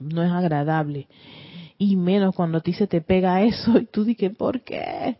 [0.00, 1.08] No es agradable.
[1.78, 5.18] Y menos cuando a ti se te pega eso y tú dices, ¿por qué?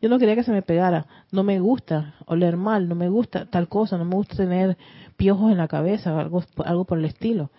[0.00, 1.06] Yo no quería que se me pegara.
[1.32, 4.76] No me gusta oler mal, no me gusta tal cosa, no me gusta tener
[5.16, 7.50] piojos en la cabeza, algo, algo por el estilo.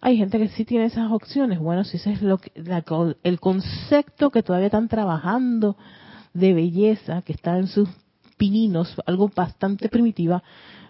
[0.00, 1.58] Hay gente que sí tiene esas opciones.
[1.58, 2.52] Bueno, si ese es lo que,
[3.22, 5.76] el concepto que todavía están trabajando
[6.34, 7.88] de belleza, que está en sus
[8.38, 10.42] pininos, algo bastante primitiva,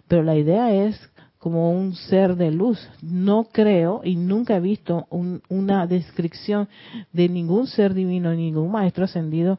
[0.06, 2.78] pero la idea es como un ser de luz.
[3.02, 5.06] No creo y nunca he visto
[5.48, 6.68] una descripción
[7.12, 9.58] de ningún ser divino, ningún maestro ascendido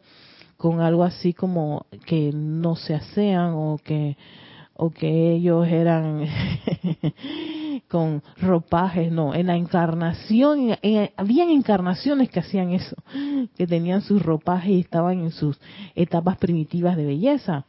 [0.58, 4.18] con algo así como que no se asean o que
[4.82, 6.26] o que ellos eran
[7.90, 10.78] con ropajes, no, en la encarnación,
[11.18, 12.96] habían encarnaciones que hacían eso,
[13.58, 15.60] que tenían sus ropajes y estaban en sus
[15.96, 17.66] etapas primitivas de belleza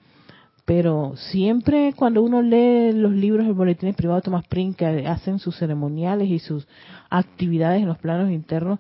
[0.71, 5.41] pero siempre cuando uno lee los libros del boletín privado de Thomas Prince que hacen
[5.41, 6.69] sus ceremoniales y sus
[7.09, 8.79] actividades en los planos internos,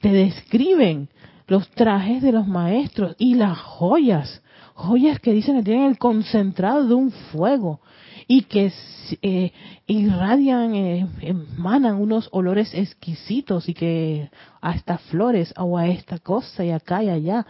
[0.00, 1.10] te describen
[1.46, 4.40] los trajes de los maestros y las joyas,
[4.72, 7.82] joyas que dicen que tienen el concentrado de un fuego
[8.26, 8.72] y que
[9.20, 9.52] eh,
[9.86, 14.30] irradian, eh, emanan unos olores exquisitos y que
[14.62, 17.46] hasta flores o a esta cosa y acá y allá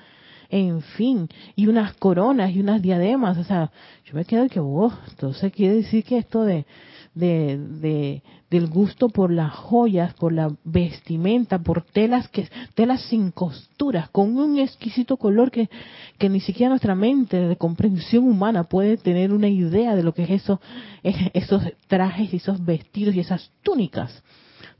[0.50, 3.70] en fin, y unas coronas y unas diademas, o sea,
[4.04, 6.66] yo me quedo que, oh, entonces quiere decir que esto de,
[7.14, 13.30] de, de, del gusto por las joyas, por la vestimenta, por telas que telas sin
[13.30, 15.70] costuras, con un exquisito color que,
[16.18, 20.24] que ni siquiera nuestra mente de comprensión humana puede tener una idea de lo que
[20.24, 20.60] es eso,
[21.04, 24.22] esos trajes y esos vestidos y esas túnicas.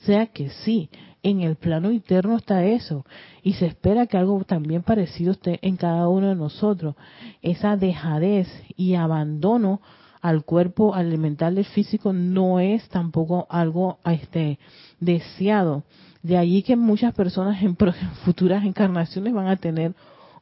[0.01, 0.89] Sea que sí,
[1.23, 3.05] en el plano interno está eso.
[3.43, 6.95] Y se espera que algo también parecido esté en cada uno de nosotros.
[7.43, 9.81] Esa dejadez y abandono
[10.21, 14.59] al cuerpo, al elemental del físico, no es tampoco algo este,
[15.01, 15.85] deseado.
[16.23, 17.77] De allí que muchas personas en
[18.25, 19.95] futuras encarnaciones van a tener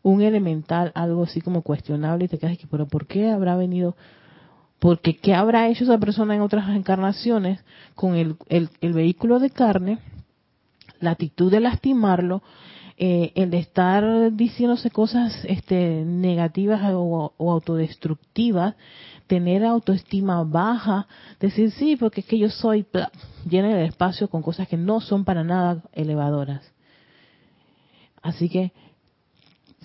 [0.02, 3.96] un elemental, algo así como cuestionable, y te quedas aquí, pero ¿por qué habrá venido?
[4.78, 7.60] Porque ¿qué habrá hecho esa persona en otras encarnaciones
[7.94, 8.36] con el,
[8.80, 9.98] vehículo de carne?
[11.00, 12.42] la actitud de lastimarlo,
[12.96, 18.74] eh, el de estar diciéndose cosas este, negativas o, autodestructivas,
[19.26, 21.06] tener autoestima baja,
[21.38, 22.86] decir sí, porque es que yo soy,
[23.48, 26.62] llena el espacio con cosas que no son para nada elevadoras.
[28.22, 28.72] Así que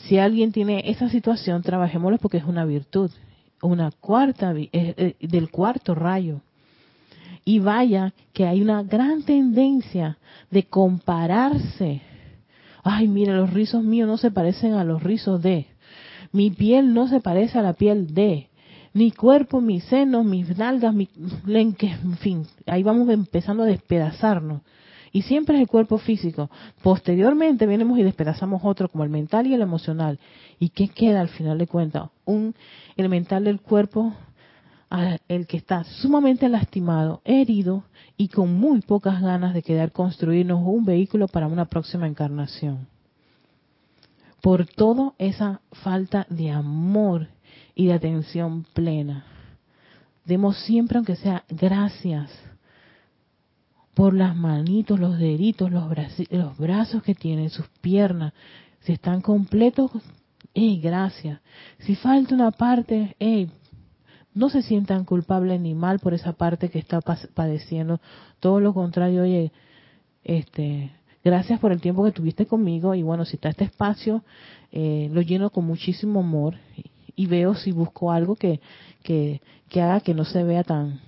[0.08, 3.12] si alguien tiene esa situación, trabajémoslo porque es una virtud,
[3.68, 6.42] una cuarta del cuarto rayo.
[7.46, 10.18] Y vaya que hay una gran tendencia
[10.50, 12.02] de compararse.
[12.84, 15.68] Ay, mira, los rizos míos no se parecen a los rizos de.
[16.32, 18.48] Mi piel no se parece a la piel de.
[18.94, 21.10] Mi cuerpo, mis senos, mis nalgas, mi
[21.48, 24.62] en fin, ahí vamos empezando a despedazarnos.
[25.14, 26.50] Y siempre es el cuerpo físico.
[26.82, 30.20] Posteriormente venimos y despedazamos otro, como el mental y el emocional.
[30.60, 32.10] ¿Y qué queda al final de cuentas?
[32.26, 32.56] Un,
[32.98, 34.14] el mental del cuerpo
[35.28, 37.84] el que está sumamente lastimado, herido
[38.16, 42.88] y con muy pocas ganas de quedar construirnos un vehículo para una próxima encarnación.
[44.42, 47.28] Por toda esa falta de amor
[47.74, 49.26] y de atención plena.
[50.26, 52.30] Demos siempre, aunque sea gracias,
[53.94, 55.86] por las manitos, los deditos, los,
[56.30, 58.34] los brazos que tienen, sus piernas.
[58.82, 59.92] Si están completos,
[60.54, 61.40] ¡eh, gracias!
[61.80, 63.48] Si falta una parte, ¡eh,
[64.34, 68.00] no se sientan culpables ni mal por esa parte que está padeciendo.
[68.40, 69.52] Todo lo contrario, oye,
[70.24, 70.92] este,
[71.24, 74.24] gracias por el tiempo que tuviste conmigo y bueno, si está este espacio,
[74.72, 76.56] eh, lo lleno con muchísimo amor
[77.16, 78.60] y, veo si busco algo que,
[79.04, 79.40] que,
[79.70, 81.00] que haga que no se vea tan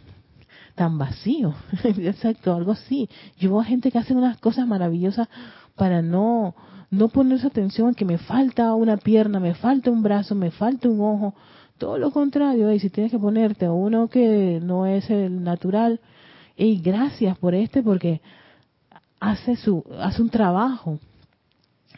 [0.76, 1.56] tan vacío.
[1.84, 3.10] Exacto, algo así.
[3.38, 5.28] Yo veo a gente que hace unas cosas maravillosas
[5.76, 6.56] para no
[6.92, 10.52] no poner esa atención en que me falta una pierna, me falta un brazo, me
[10.52, 11.34] falta un ojo.
[11.78, 16.00] Todo lo contrario, y si tienes que ponerte uno que no es el natural,
[16.56, 18.22] y gracias por este porque
[19.20, 21.00] hace su hace un trabajo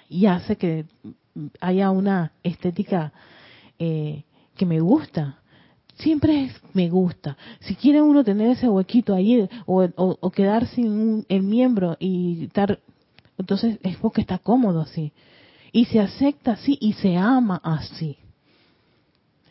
[0.10, 0.86] y hace que
[1.60, 3.12] haya una estética
[3.78, 4.24] eh,
[4.56, 5.38] que me gusta
[5.98, 7.38] siempre es me gusta.
[7.62, 12.80] Si quiere uno tener ese huequito ahí o, quedar sin el miembro y estar,
[13.38, 15.12] entonces es porque está cómodo así.
[15.72, 18.18] Y se acepta así y se ama así.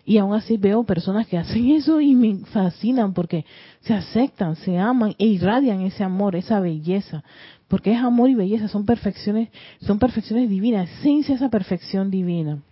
[0.05, 3.45] Y aún así veo personas que hacen eso y me fascinan porque
[3.81, 7.25] se aceptan, se aman e irradian ese amor, esa belleza.
[7.67, 9.49] Porque es amor y belleza, son perfecciones,
[9.81, 12.63] son perfecciones divinas, esencia esa perfección divina.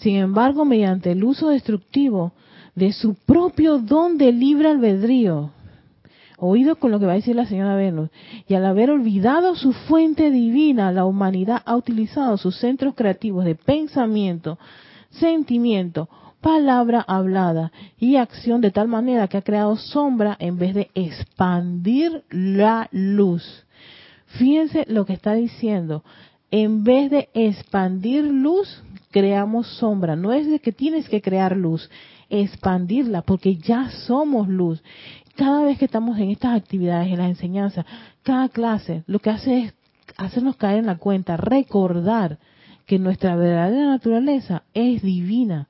[0.00, 2.32] Sin embargo, mediante el uso destructivo
[2.74, 5.50] de su propio don de libre albedrío,
[6.38, 8.08] oído con lo que va a decir la señora Venus,
[8.48, 13.54] y al haber olvidado su fuente divina, la humanidad ha utilizado sus centros creativos de
[13.54, 14.58] pensamiento,
[15.10, 16.08] sentimiento,
[16.40, 22.24] palabra hablada y acción de tal manera que ha creado sombra en vez de expandir
[22.30, 23.66] la luz.
[24.38, 26.02] Fíjense lo que está diciendo.
[26.50, 30.16] En vez de expandir luz, creamos sombra.
[30.16, 31.90] No es de que tienes que crear luz,
[32.28, 34.82] expandirla, porque ya somos luz.
[35.36, 37.86] Cada vez que estamos en estas actividades, en las enseñanzas,
[38.22, 39.74] cada clase, lo que hace es
[40.16, 42.38] hacernos caer en la cuenta, recordar
[42.86, 45.68] que nuestra verdadera naturaleza es divina.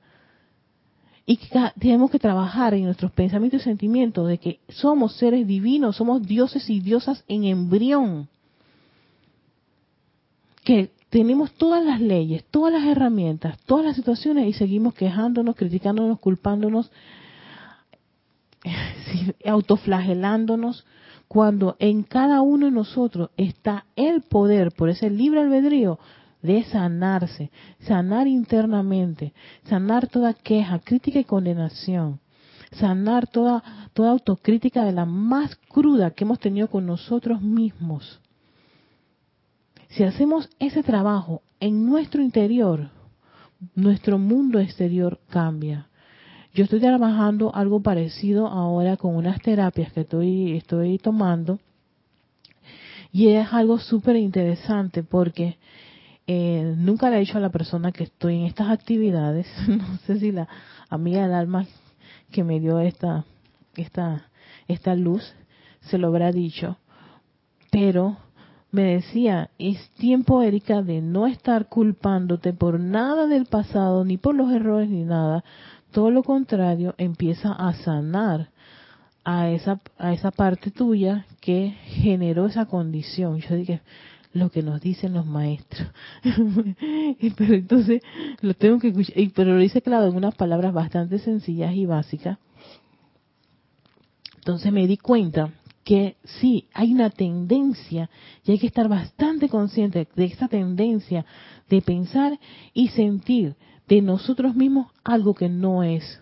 [1.25, 1.47] Y que
[1.79, 6.69] tenemos que trabajar en nuestros pensamientos y sentimientos de que somos seres divinos, somos dioses
[6.69, 8.27] y diosas en embrión.
[10.63, 16.17] Que tenemos todas las leyes, todas las herramientas, todas las situaciones y seguimos quejándonos, criticándonos,
[16.19, 16.89] culpándonos,
[19.45, 20.85] autoflagelándonos,
[21.27, 25.99] cuando en cada uno de nosotros está el poder por ese libre albedrío
[26.41, 27.51] de sanarse,
[27.81, 29.33] sanar internamente,
[29.65, 32.21] sanar toda queja, crítica y condenación,
[32.71, 38.21] sanar toda, toda autocrítica de la más cruda que hemos tenido con nosotros mismos
[39.91, 42.89] si hacemos ese trabajo en nuestro interior,
[43.75, 45.87] nuestro mundo exterior cambia.
[46.53, 51.59] Yo estoy trabajando algo parecido ahora con unas terapias que estoy, tomando
[53.11, 55.57] y es algo súper interesante porque
[56.27, 60.19] eh, nunca le he dicho a la persona que estoy en estas actividades, no sé
[60.19, 60.47] si la
[60.89, 61.67] amiga del alma
[62.31, 63.25] que me dio esta,
[63.75, 64.29] esta,
[64.67, 65.33] esta luz
[65.81, 66.77] se lo habrá dicho,
[67.71, 68.17] pero
[68.71, 74.35] me decía, es tiempo, Erika, de no estar culpándote por nada del pasado, ni por
[74.35, 75.43] los errores, ni nada.
[75.91, 78.49] Todo lo contrario, empieza a sanar
[79.25, 83.39] a esa, a esa parte tuya que generó esa condición.
[83.39, 83.81] Yo dije,
[84.33, 85.89] lo que nos dicen los maestros.
[87.37, 88.01] pero entonces
[88.41, 92.37] lo tengo que escuchar, pero lo dice claro en unas palabras bastante sencillas y básicas.
[94.37, 95.51] Entonces me di cuenta
[95.83, 98.09] que sí, hay una tendencia
[98.43, 101.25] y hay que estar bastante consciente de esa tendencia
[101.69, 102.39] de pensar
[102.73, 103.55] y sentir
[103.87, 106.21] de nosotros mismos algo que no es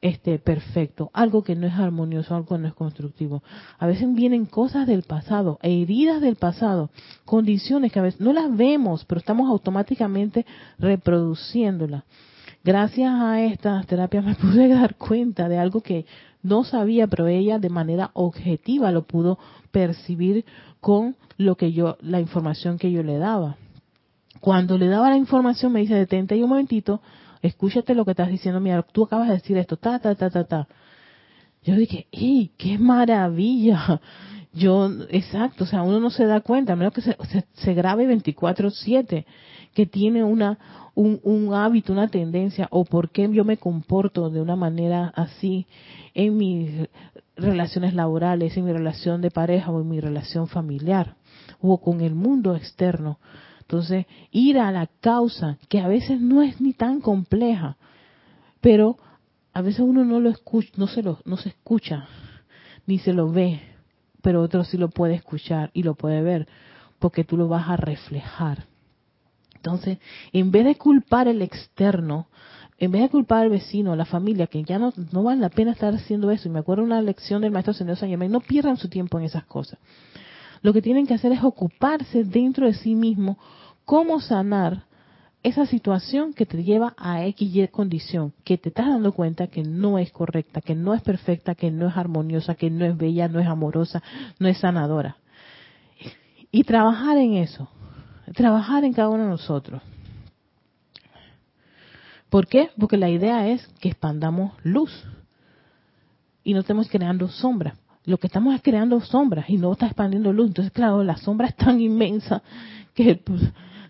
[0.00, 3.42] este perfecto, algo que no es armonioso, algo que no es constructivo.
[3.78, 6.90] A veces vienen cosas del pasado, heridas del pasado,
[7.24, 10.44] condiciones que a veces no las vemos, pero estamos automáticamente
[10.78, 12.02] reproduciéndolas.
[12.64, 16.04] Gracias a estas terapias me pude dar cuenta de algo que
[16.42, 19.38] no sabía, pero ella de manera objetiva lo pudo
[19.70, 20.44] percibir
[20.80, 23.56] con lo que yo, la información que yo le daba.
[24.40, 27.00] Cuando le daba la información me dice, detente ahí un momentito,
[27.42, 30.44] escúchate lo que estás diciendo, mira, tú acabas de decir esto, ta, ta, ta, ta,
[30.44, 30.68] ta.
[31.62, 34.00] Yo dije, ¡ey, qué maravilla!
[34.52, 37.74] Yo, exacto, o sea, uno no se da cuenta, a menos que se, se, se
[37.74, 39.24] grabe 24-7,
[39.74, 40.58] que tiene una,
[40.94, 45.66] un, hábito, una tendencia, o por qué yo me comporto de una manera así
[46.14, 46.88] en mis
[47.36, 51.16] relaciones laborales, en mi relación de pareja o en mi relación familiar,
[51.60, 53.18] o con el mundo externo.
[53.60, 57.76] Entonces, ir a la causa, que a veces no es ni tan compleja,
[58.60, 58.98] pero
[59.54, 62.06] a veces uno no lo escucha, no se lo, no se escucha,
[62.86, 63.60] ni se lo ve,
[64.20, 66.48] pero otro sí lo puede escuchar y lo puede ver,
[66.98, 68.66] porque tú lo vas a reflejar.
[69.62, 69.98] Entonces,
[70.32, 72.26] en vez de culpar el externo,
[72.78, 75.50] en vez de culpar al vecino, a la familia, que ya no, no vale la
[75.50, 78.40] pena estar haciendo eso, y me acuerdo una lección del maestro Senderos San Germain, no
[78.40, 79.78] pierdan su tiempo en esas cosas.
[80.62, 83.38] Lo que tienen que hacer es ocuparse dentro de sí mismo
[83.84, 84.86] cómo sanar
[85.44, 89.96] esa situación que te lleva a X condición, que te estás dando cuenta que no
[89.96, 93.38] es correcta, que no es perfecta, que no es armoniosa, que no es bella, no
[93.38, 94.02] es amorosa,
[94.40, 95.18] no es sanadora.
[96.50, 97.68] Y trabajar en eso,
[98.32, 99.82] trabajar en cada uno de nosotros.
[102.32, 102.70] ¿Por qué?
[102.78, 104.90] Porque la idea es que expandamos luz
[106.42, 107.78] y no estemos creando sombras.
[108.04, 110.48] Lo que estamos es creando sombras y no está expandiendo luz.
[110.48, 112.42] Entonces, claro, la sombra es tan inmensa
[112.94, 113.42] que pues,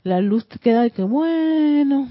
[0.03, 2.09] la luz queda de que, bueno,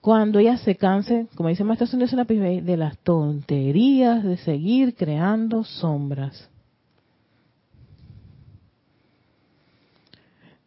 [0.00, 6.49] cuando ella se canse, como dice Maestro la de las tonterías de seguir creando sombras.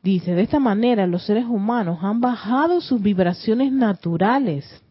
[0.04, 4.84] Dice, de esta manera los seres humanos han bajado sus vibraciones naturales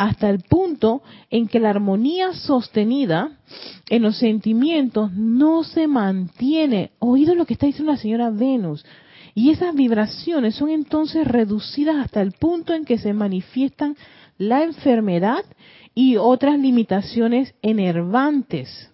[0.00, 3.32] hasta el punto en que la armonía sostenida
[3.90, 6.92] en los sentimientos no se mantiene.
[7.00, 8.82] Oído lo que está diciendo la señora Venus.
[9.34, 13.94] Y esas vibraciones son entonces reducidas hasta el punto en que se manifiestan
[14.38, 15.44] la enfermedad
[15.94, 18.90] y otras limitaciones enervantes.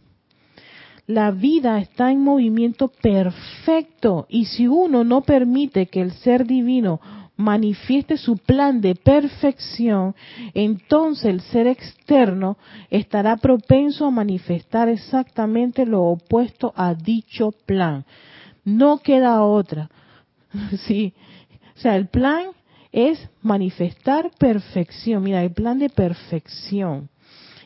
[1.07, 7.01] La vida está en movimiento perfecto y si uno no permite que el ser divino
[7.37, 10.15] manifieste su plan de perfección,
[10.55, 12.57] entonces el ser externo
[12.91, 18.05] estará propenso a manifestar exactamente lo opuesto a dicho plan.
[18.65, 19.91] No queda otra.
[20.87, 21.13] Sí.
[21.77, 22.47] O sea, el plan
[22.91, 25.23] es manifestar perfección.
[25.23, 27.11] Mira, el plan de perfección.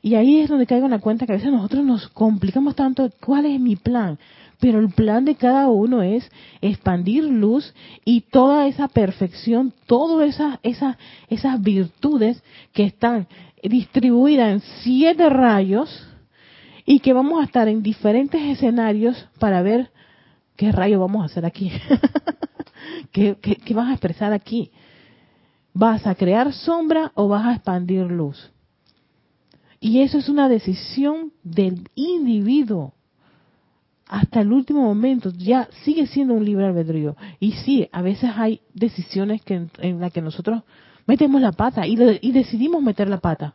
[0.03, 3.11] Y ahí es donde caigo en la cuenta que a veces nosotros nos complicamos tanto,
[3.21, 4.19] ¿cuál es mi plan?
[4.59, 6.31] Pero el plan de cada uno es
[6.61, 7.75] expandir luz
[8.05, 10.97] y toda esa perfección, todas esas, esas,
[11.29, 12.43] esas virtudes
[12.73, 13.27] que están
[13.63, 16.07] distribuidas en siete rayos
[16.87, 19.91] y que vamos a estar en diferentes escenarios para ver
[20.57, 21.73] qué rayo vamos a hacer aquí.
[23.13, 24.71] ¿Qué, qué, vas a expresar aquí?
[25.73, 28.51] ¿Vas a crear sombra o vas a expandir luz?
[29.81, 32.93] Y eso es una decisión del individuo.
[34.07, 37.17] Hasta el último momento ya sigue siendo un libre albedrío.
[37.39, 40.63] Y sí, a veces hay decisiones que, en las que nosotros
[41.07, 43.55] metemos la pata y, y decidimos meter la pata.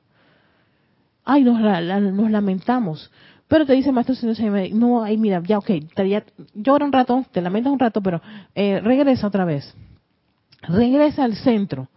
[1.23, 3.11] Ay, nos, nos lamentamos.
[3.47, 4.15] Pero te dice maestro
[4.73, 5.69] no, ay, mira, ya, ok,
[6.07, 6.23] ya,
[6.55, 8.21] llora un rato, te lamentas un rato, pero
[8.55, 9.76] eh, regresa otra vez.
[10.63, 11.89] Regresa al centro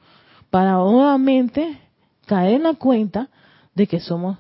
[0.51, 1.79] para nuevamente
[2.27, 3.31] caer en la cuenta
[3.79, 4.37] de que somos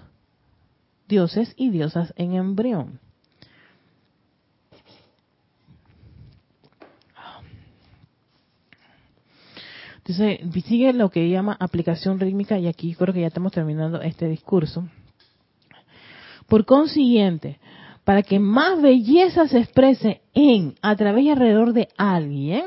[1.06, 2.98] dioses y diosas en embrión.
[9.98, 14.26] Entonces, sigue lo que llama aplicación rítmica y aquí creo que ya estamos terminando este
[14.26, 14.88] discurso.
[16.48, 17.58] Por consiguiente,
[18.04, 22.64] para que más belleza se exprese en, a través y alrededor de alguien,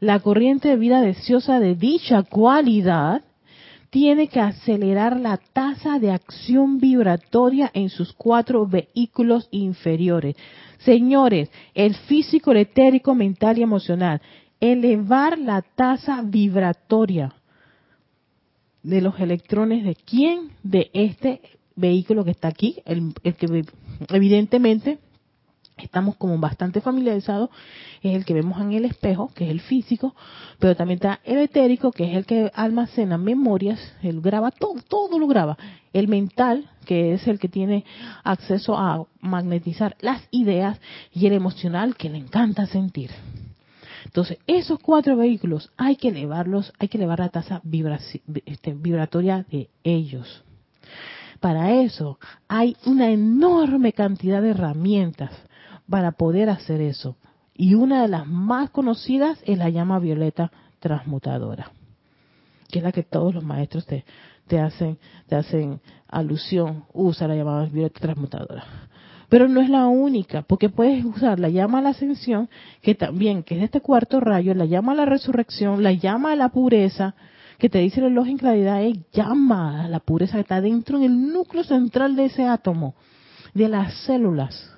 [0.00, 3.22] la corriente de vida deseosa de dicha cualidad
[3.90, 10.36] tiene que acelerar la tasa de acción vibratoria en sus cuatro vehículos inferiores.
[10.78, 14.20] Señores, el físico, el etérico, mental y emocional.
[14.60, 17.34] Elevar la tasa vibratoria
[18.82, 20.50] de los electrones de quién?
[20.62, 21.40] De este
[21.76, 23.64] vehículo que está aquí, el, que
[24.10, 24.98] evidentemente
[25.80, 27.50] estamos como bastante familiarizados,
[28.02, 30.14] es el que vemos en el espejo, que es el físico,
[30.58, 35.18] pero también está el etérico, que es el que almacena memorias, él graba todo, todo
[35.18, 35.56] lo graba.
[35.92, 37.84] El mental, que es el que tiene
[38.24, 40.80] acceso a magnetizar las ideas,
[41.12, 43.10] y el emocional, que le encanta sentir.
[44.04, 47.60] Entonces, esos cuatro vehículos hay que elevarlos, hay que elevar la tasa
[48.46, 50.44] este, vibratoria de ellos.
[51.40, 52.18] Para eso
[52.48, 55.30] hay una enorme cantidad de herramientas
[55.88, 57.16] para poder hacer eso.
[57.54, 61.72] Y una de las más conocidas es la llama violeta transmutadora,
[62.70, 64.04] que es la que todos los maestros te,
[64.46, 68.64] te hacen, te hacen alusión, usa la llama violeta transmutadora.
[69.28, 72.48] Pero no es la única, porque puedes usar la llama a la ascensión,
[72.80, 76.36] que también, que es este cuarto rayo, la llama a la resurrección, la llama a
[76.36, 77.14] la pureza,
[77.58, 81.04] que te dice el reloj en claridad es llama la pureza que está dentro en
[81.04, 82.94] el núcleo central de ese átomo,
[83.52, 84.77] de las células.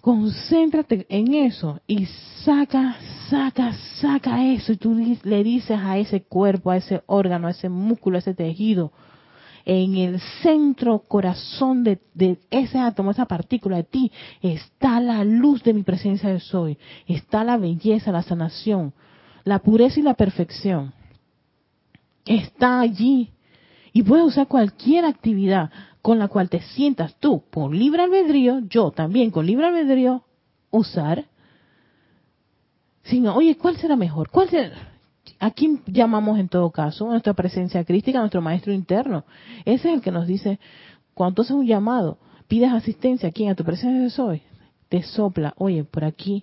[0.00, 2.06] Concéntrate en eso y
[2.44, 2.96] saca,
[3.28, 4.72] saca, saca eso.
[4.72, 8.34] Y tú le dices a ese cuerpo, a ese órgano, a ese músculo, a ese
[8.34, 8.92] tejido,
[9.64, 11.98] en el centro corazón de,
[12.50, 17.44] ese átomo, esa partícula de ti, está la luz de mi presencia de soy, está
[17.44, 18.94] la belleza, la sanación,
[19.44, 20.94] la pureza y la perfección
[22.28, 23.30] está allí.
[23.92, 25.70] Y puedes usar cualquier actividad
[26.08, 30.24] con la cual te sientas tú por libre albedrío, yo también con libre albedrío,
[30.70, 31.26] usar
[33.02, 34.30] sino, oye, ¿cuál será mejor?
[34.30, 34.74] ¿Cuál será?
[35.38, 37.04] ¿A quién llamamos en todo caso?
[37.04, 39.26] A nuestra presencia crítica, a nuestro maestro interno.
[39.66, 40.58] Ese es el que nos dice,
[41.12, 43.50] cuando haces un llamado, pides asistencia, ¿a quién?
[43.50, 44.40] A tu presencia de soy.
[44.88, 46.42] Te sopla, oye, por aquí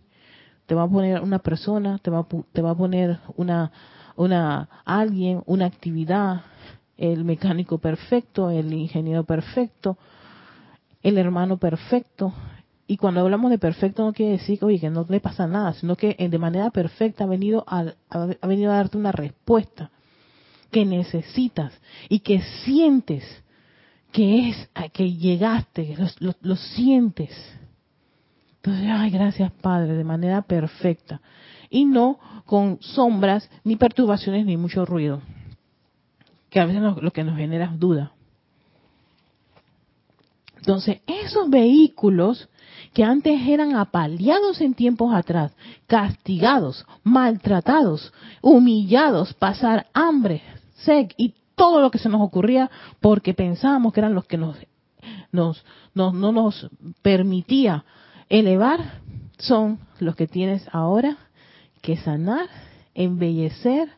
[0.67, 3.71] te va a poner una persona, te va te va a poner una,
[4.15, 6.43] una, alguien, una actividad,
[6.97, 9.97] el mecánico perfecto, el ingeniero perfecto,
[11.03, 12.33] el hermano perfecto,
[12.87, 15.73] y cuando hablamos de perfecto no quiere decir que, oye, que no le pasa nada,
[15.73, 19.89] sino que de manera perfecta ha venido a, ha venido a darte una respuesta
[20.71, 21.73] que necesitas
[22.09, 23.23] y que sientes
[24.11, 27.31] que es que llegaste, lo, lo sientes.
[28.57, 31.21] Entonces, ay, gracias Padre, de manera perfecta.
[31.69, 35.21] Y no con sombras, ni perturbaciones, ni mucho ruido.
[36.55, 38.13] Que a veces lo que nos genera es duda.
[40.55, 42.47] Entonces, esos vehículos
[42.93, 45.53] que antes eran apaleados en tiempos atrás,
[45.85, 50.43] castigados, maltratados, humillados, pasar hambre,
[50.75, 54.55] sed y todo lo que se nos ocurría porque pensábamos que eran los que nos,
[55.33, 56.69] no nos
[57.01, 57.83] permitía
[58.29, 59.01] elevar,
[59.39, 61.17] son los que tienes ahora
[61.81, 62.47] que sanar,
[62.93, 63.89] embellecer,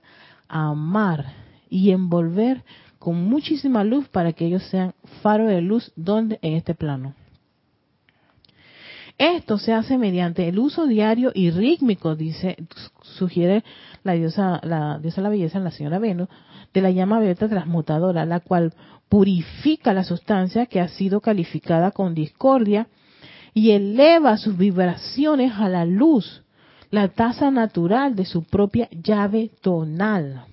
[0.47, 2.63] amar y envolver
[2.99, 7.13] con muchísima luz para que ellos sean faro de luz donde en este plano.
[9.17, 12.55] Esto se hace mediante el uso diario y rítmico, dice,
[13.01, 13.63] sugiere
[14.03, 16.29] la diosa, la diosa de la belleza, la señora Venus,
[16.71, 18.73] de la llama violeta transmutadora, la cual
[19.09, 22.87] purifica la sustancia que ha sido calificada con discordia
[23.55, 26.43] y eleva sus vibraciones a la luz,
[26.91, 30.45] la tasa natural de su propia llave tonal.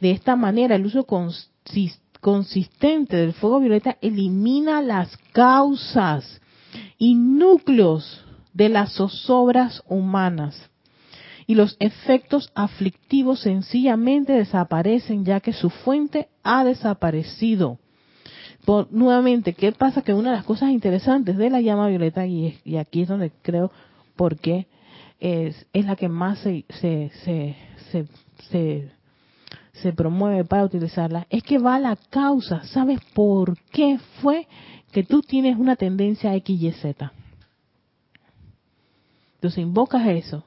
[0.00, 1.06] De esta manera, el uso
[2.20, 6.40] consistente del fuego violeta elimina las causas
[6.98, 8.24] y núcleos
[8.54, 10.70] de las zozobras humanas.
[11.46, 17.78] Y los efectos aflictivos sencillamente desaparecen ya que su fuente ha desaparecido.
[18.90, 20.02] nuevamente, ¿qué pasa?
[20.02, 23.32] Que una de las cosas interesantes de la llama violeta, y, y aquí es donde
[23.42, 23.72] creo
[24.16, 24.66] porque
[25.18, 27.56] es, es la que más se, se, se,
[28.50, 28.90] se,
[29.82, 32.62] se promueve para utilizarla, es que va a la causa.
[32.64, 34.46] ¿Sabes por qué fue
[34.92, 37.12] que tú tienes una tendencia a X, Y, Z.
[39.34, 40.44] Entonces invocas eso.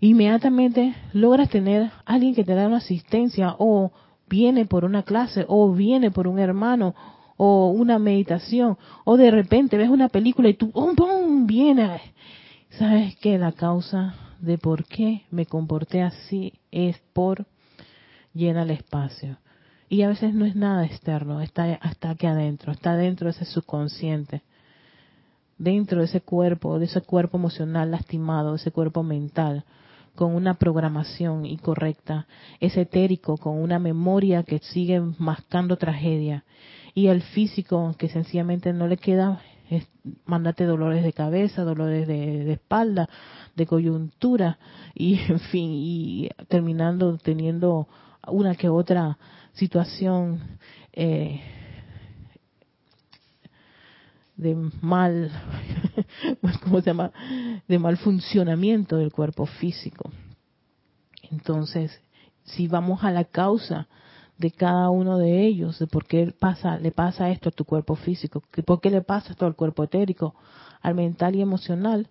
[0.00, 3.92] Inmediatamente logras tener alguien que te da una asistencia o
[4.28, 6.94] viene por una clase o viene por un hermano
[7.36, 11.46] o una meditación o de repente ves una película y tú ¡pum, pum!
[11.46, 12.00] viene.
[12.70, 17.46] ¿Sabes que La causa de por qué me comporté así es por
[18.38, 19.36] llena el espacio.
[19.90, 23.44] Y a veces no es nada externo, está, hasta aquí adentro, está dentro de ese
[23.44, 24.42] subconsciente,
[25.58, 29.64] dentro de ese cuerpo, de ese cuerpo emocional lastimado, de ese cuerpo mental,
[30.14, 32.26] con una programación incorrecta,
[32.60, 36.44] es etérico, con una memoria que sigue mascando tragedia,
[36.94, 39.86] y el físico que sencillamente no le queda es,
[40.24, 43.08] mándate dolores de cabeza, dolores de, de, espalda,
[43.54, 44.58] de coyuntura
[44.94, 47.88] y en fin, y terminando teniendo
[48.30, 49.18] una que otra
[49.54, 50.58] situación
[50.92, 51.40] eh,
[54.36, 55.30] de mal,
[56.62, 57.12] ¿cómo se llama?
[57.66, 60.10] De mal funcionamiento del cuerpo físico.
[61.30, 62.00] Entonces,
[62.44, 63.88] si vamos a la causa
[64.38, 67.96] de cada uno de ellos, de por qué pasa, le pasa esto a tu cuerpo
[67.96, 70.34] físico, por qué le pasa esto al cuerpo etérico,
[70.80, 72.08] al mental y emocional,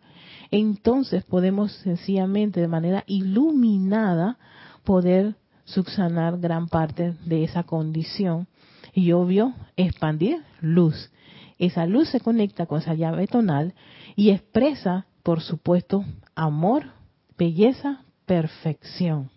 [0.51, 4.37] entonces podemos sencillamente de manera iluminada
[4.83, 5.35] poder
[5.67, 8.47] subsanar gran parte de esa condición
[8.93, 11.11] y obvio expandir luz.
[11.59, 13.73] Esa luz se conecta con esa llave tonal
[14.15, 16.05] y expresa, por supuesto,
[16.35, 16.85] amor,
[17.37, 19.29] belleza, perfección.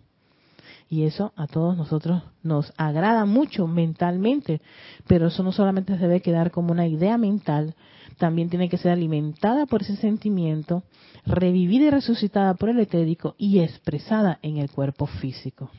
[0.89, 4.61] Y eso a todos nosotros nos agrada mucho mentalmente,
[5.07, 7.75] pero eso no solamente se debe quedar como una idea mental,
[8.19, 10.85] también tiene que ser alimentada por ese sentimiento,
[11.27, 15.71] revivida y resucitada por el etérico y expresada en el cuerpo físico.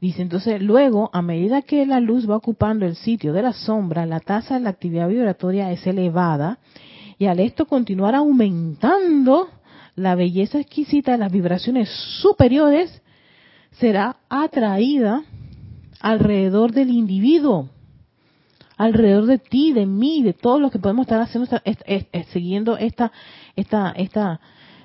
[0.00, 4.06] Dice entonces, luego, a medida que la luz va ocupando el sitio de la sombra,
[4.06, 6.58] la tasa de la actividad vibratoria es elevada
[7.18, 9.48] y al esto continuar aumentando,
[9.96, 11.88] la belleza exquisita de las vibraciones
[12.22, 13.02] superiores
[13.72, 15.24] será atraída
[16.00, 17.68] alrededor del individuo,
[18.76, 21.50] alrededor de ti, de mí, de todos los que podemos estar haciendo,
[22.32, 23.10] siguiendo esta,
[23.56, 24.40] esta, esta,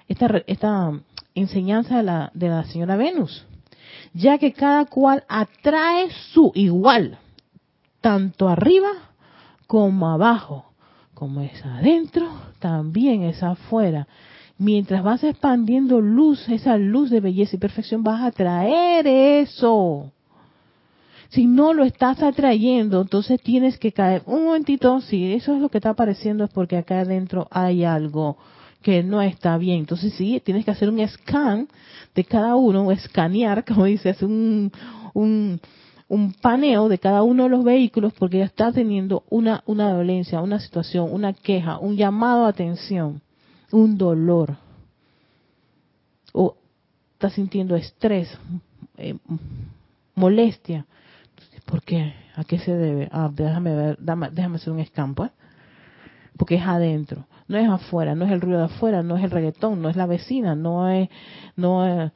[0.08, 0.92] esta, esta
[1.36, 3.46] enseñanza de la, de la señora Venus
[4.14, 7.18] ya que cada cual atrae su igual,
[8.02, 8.90] tanto arriba
[9.68, 10.74] como abajo,
[11.14, 12.28] como es adentro,
[12.60, 14.08] también es afuera.
[14.58, 20.12] mientras vas expandiendo luz, esa luz de belleza y perfección, vas a traer eso.
[21.30, 24.22] Si no lo estás atrayendo, entonces tienes que caer.
[24.28, 28.38] Un momentito, si eso es lo que está apareciendo es porque acá adentro hay algo
[28.84, 29.80] que no está bien.
[29.80, 31.68] Entonces sí, tienes que hacer un scan
[32.14, 34.72] de cada uno, o escanear, como dices, un,
[35.14, 35.60] un,
[36.08, 40.42] un paneo de cada uno de los vehículos porque ya está teniendo una, una dolencia,
[40.42, 43.22] una situación, una queja, un llamado a atención,
[43.72, 44.58] un dolor.
[46.34, 46.56] O
[47.14, 48.30] está sintiendo estrés,
[48.98, 49.16] eh,
[50.14, 50.86] molestia.
[51.66, 52.14] ¿Por qué?
[52.36, 53.08] ¿A qué se debe?
[53.12, 55.32] Ah, déjame ver, déjame hacer un escampo, ¿eh?
[56.38, 59.32] Porque es adentro, no es afuera, no es el ruido de afuera, no es el
[59.32, 61.08] reggaetón, no es la vecina, no es,
[61.56, 62.12] no es,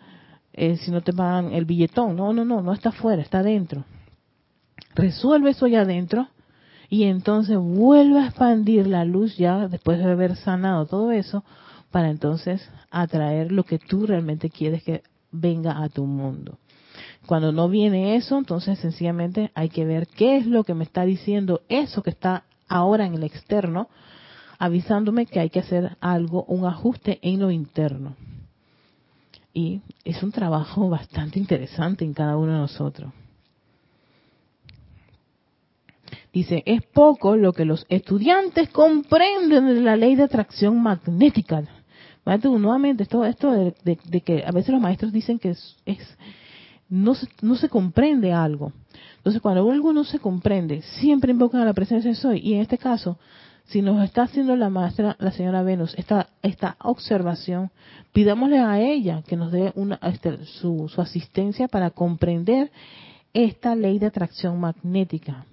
[0.54, 3.86] eh, si no te pagan el billetón, no, no, no, no está afuera, está adentro.
[4.96, 6.28] Resuelve eso ya adentro
[6.90, 11.44] y entonces vuelve a expandir la luz ya después de haber sanado todo eso
[11.92, 16.58] para entonces atraer lo que tú realmente quieres que venga a tu mundo.
[17.28, 21.04] Cuando no viene eso, entonces sencillamente hay que ver qué es lo que me está
[21.06, 23.90] diciendo eso que está ahora en el externo,
[24.60, 28.16] avisándome que hay que hacer algo, un ajuste en lo interno.
[29.54, 33.12] Y es un trabajo bastante interesante en cada uno de nosotros.
[36.32, 41.64] Dice, es poco lo que los estudiantes comprenden de la ley de atracción magnética.
[42.44, 45.52] Nuevamente, esto, esto de, que a veces los maestros dicen que
[45.86, 46.18] es
[46.90, 48.72] no se, no se comprende algo.
[49.18, 52.40] Entonces, cuando algo no se comprende, siempre invocan a la presencia de Soy.
[52.40, 53.18] Y en este caso,
[53.68, 57.70] si nos está haciendo la maestra, la señora Venus, esta, esta observación,
[58.14, 62.72] pidámosle a ella que nos dé una, este, su, su asistencia para comprender
[63.34, 65.46] esta ley de atracción magnética.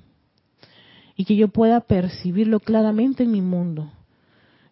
[1.17, 3.91] Y que yo pueda percibirlo claramente en mi mundo.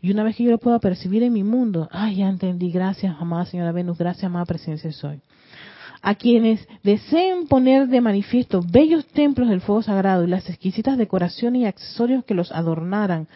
[0.00, 3.16] Y una vez que yo lo pueda percibir en mi mundo, ay, ya entendí, gracias,
[3.20, 5.20] amada señora Venus, gracias, amada presencia Soy
[6.02, 11.62] a quienes deseen poner de manifiesto bellos templos del fuego sagrado y las exquisitas decoraciones
[11.62, 13.28] y accesorios que los adornaran.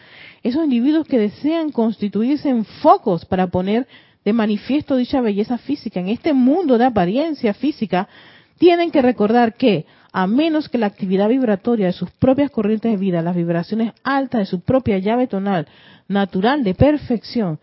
[0.43, 3.87] Esos individuos que desean constituirse en focos para poner
[4.25, 8.09] de manifiesto dicha belleza física en este mundo de apariencia física,
[8.57, 12.97] tienen que recordar que, a menos que la actividad vibratoria de sus propias corrientes de
[12.97, 15.67] vida, las vibraciones altas de su propia llave tonal
[16.09, 17.59] natural de perfección,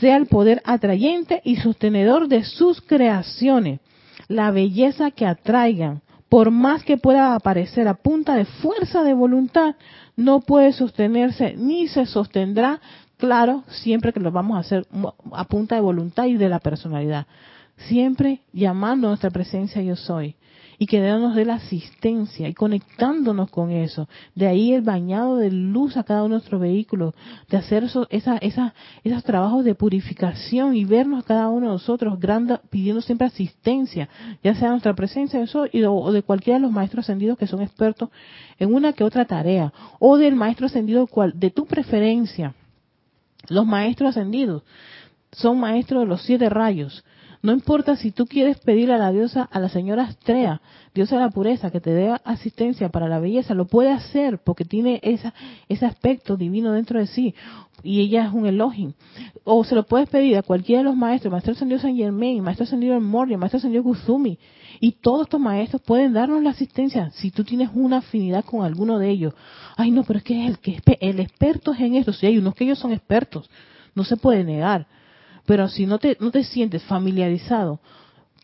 [0.00, 3.80] sea el poder atrayente y sostenedor de sus creaciones,
[4.28, 9.76] la belleza que atraigan, por más que pueda aparecer a punta de fuerza de voluntad,
[10.16, 12.80] no puede sostenerse ni se sostendrá,
[13.16, 14.86] claro, siempre que lo vamos a hacer
[15.32, 17.26] a punta de voluntad y de la personalidad.
[17.76, 20.34] Siempre llamando a nuestra presencia yo soy
[20.78, 24.08] y que Dios nos dé la asistencia y conectándonos con eso.
[24.34, 27.14] De ahí el bañado de luz a cada uno de nuestros vehículos,
[27.48, 28.74] de hacer eso, esa, esa,
[29.04, 34.08] esos trabajos de purificación y vernos a cada uno de nosotros grande, pidiendo siempre asistencia,
[34.42, 37.62] ya sea nuestra presencia eso y, o de cualquiera de los maestros ascendidos que son
[37.62, 38.10] expertos
[38.58, 42.54] en una que otra tarea, o del maestro ascendido cual, de tu preferencia.
[43.48, 44.62] Los maestros ascendidos
[45.32, 47.04] son maestros de los siete rayos
[47.42, 50.60] no importa si tú quieres pedir a la diosa, a la señora Astrea,
[50.94, 54.64] diosa de la pureza, que te dé asistencia para la belleza, lo puede hacer porque
[54.64, 55.34] tiene esa,
[55.68, 57.34] ese aspecto divino dentro de sí
[57.82, 58.92] y ella es un Elohim.
[59.44, 62.64] O se lo puedes pedir a cualquiera de los maestros, maestro ascendido San Germain, maestro
[62.64, 64.38] ascendido Moria, maestro ascendido Guzumi,
[64.80, 68.98] y todos estos maestros pueden darnos la asistencia si tú tienes una afinidad con alguno
[68.98, 69.34] de ellos.
[69.76, 72.54] Ay, no, pero es que el que el experto es en esto, si hay unos
[72.54, 73.48] que ellos son expertos,
[73.94, 74.86] no se puede negar.
[75.46, 77.80] Pero si no te, no te sientes familiarizado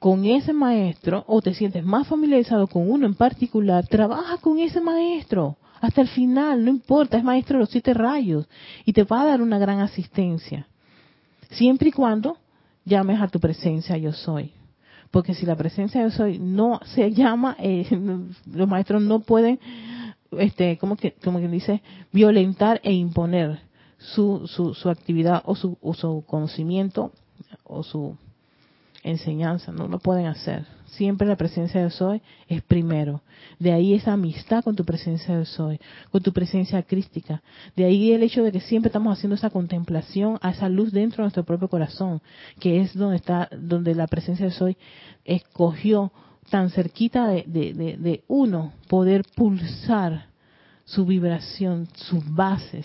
[0.00, 4.80] con ese maestro o te sientes más familiarizado con uno en particular, trabaja con ese
[4.80, 8.48] maestro hasta el final, no importa, es maestro de los siete rayos
[8.84, 10.68] y te va a dar una gran asistencia.
[11.50, 12.38] Siempre y cuando
[12.84, 14.52] llames a tu presencia yo soy.
[15.10, 17.86] Porque si la presencia yo soy no se llama, eh,
[18.46, 19.58] los maestros no pueden,
[20.38, 21.82] este, como que, como que dice,
[22.12, 23.60] violentar e imponer
[24.02, 27.12] su, su, su actividad o su, o su conocimiento
[27.64, 28.16] o su
[29.02, 30.64] enseñanza, no lo pueden hacer.
[30.86, 33.22] Siempre la presencia de Soy es primero.
[33.58, 35.80] De ahí esa amistad con tu presencia de Soy,
[36.10, 37.42] con tu presencia crística.
[37.74, 41.22] De ahí el hecho de que siempre estamos haciendo esa contemplación a esa luz dentro
[41.22, 42.20] de nuestro propio corazón,
[42.60, 44.76] que es donde está, donde la presencia de Soy
[45.24, 46.12] escogió
[46.50, 50.26] tan cerquita de, de uno poder pulsar
[50.84, 52.84] su vibración, sus bases,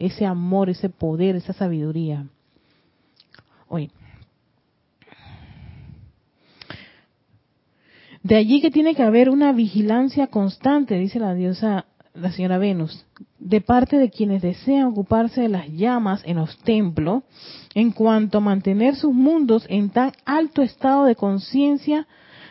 [0.00, 2.26] ese amor, ese poder, esa sabiduría.
[3.68, 3.90] Oye.
[8.22, 13.06] De allí que tiene que haber una vigilancia constante, dice la diosa, la señora Venus.
[13.38, 17.22] de parte de quienes desean ocuparse de las llamas en los templos
[17.74, 22.06] en cuanto a mantener sus mundos en tan alto estado de conciencia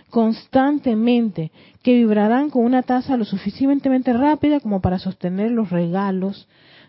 [0.10, 1.52] constantemente
[1.84, 6.48] que vibrarán con una tasa lo suficientemente rápida como para sostener los regalos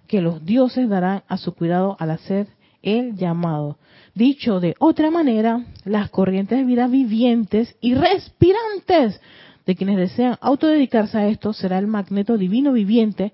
[0.09, 2.48] que los dioses darán a su cuidado al hacer
[2.82, 3.78] el llamado.
[4.14, 9.20] Dicho de otra manera, las corrientes de vida vivientes y respirantes
[9.66, 13.32] de quienes desean autodedicarse a esto será el magneto divino viviente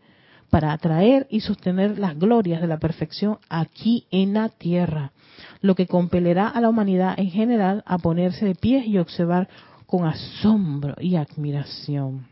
[0.50, 5.12] para atraer y sostener las glorias de la perfección aquí en la tierra,
[5.60, 9.48] lo que compelerá a la humanidad en general a ponerse de pies y observar
[9.86, 12.26] con asombro y admiración.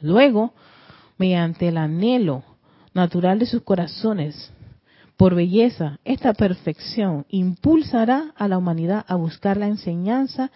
[0.00, 0.52] Luego,
[1.16, 2.44] mediante el anhelo
[2.98, 4.52] natural de sus corazones
[5.16, 10.50] por belleza, esta perfección impulsará a la humanidad a buscar la enseñanza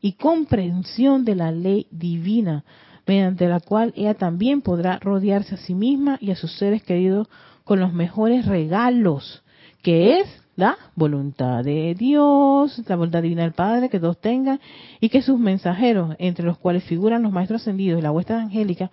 [0.00, 2.64] y comprensión de la ley divina,
[3.06, 7.28] mediante la cual ella también podrá rodearse a sí misma y a sus seres queridos
[7.64, 9.42] con los mejores regalos,
[9.82, 14.60] que es la voluntad de Dios, la voluntad divina del Padre que todos tengan,
[15.00, 18.90] y que sus mensajeros, entre los cuales figuran los maestros ascendidos y la vuestra angélica,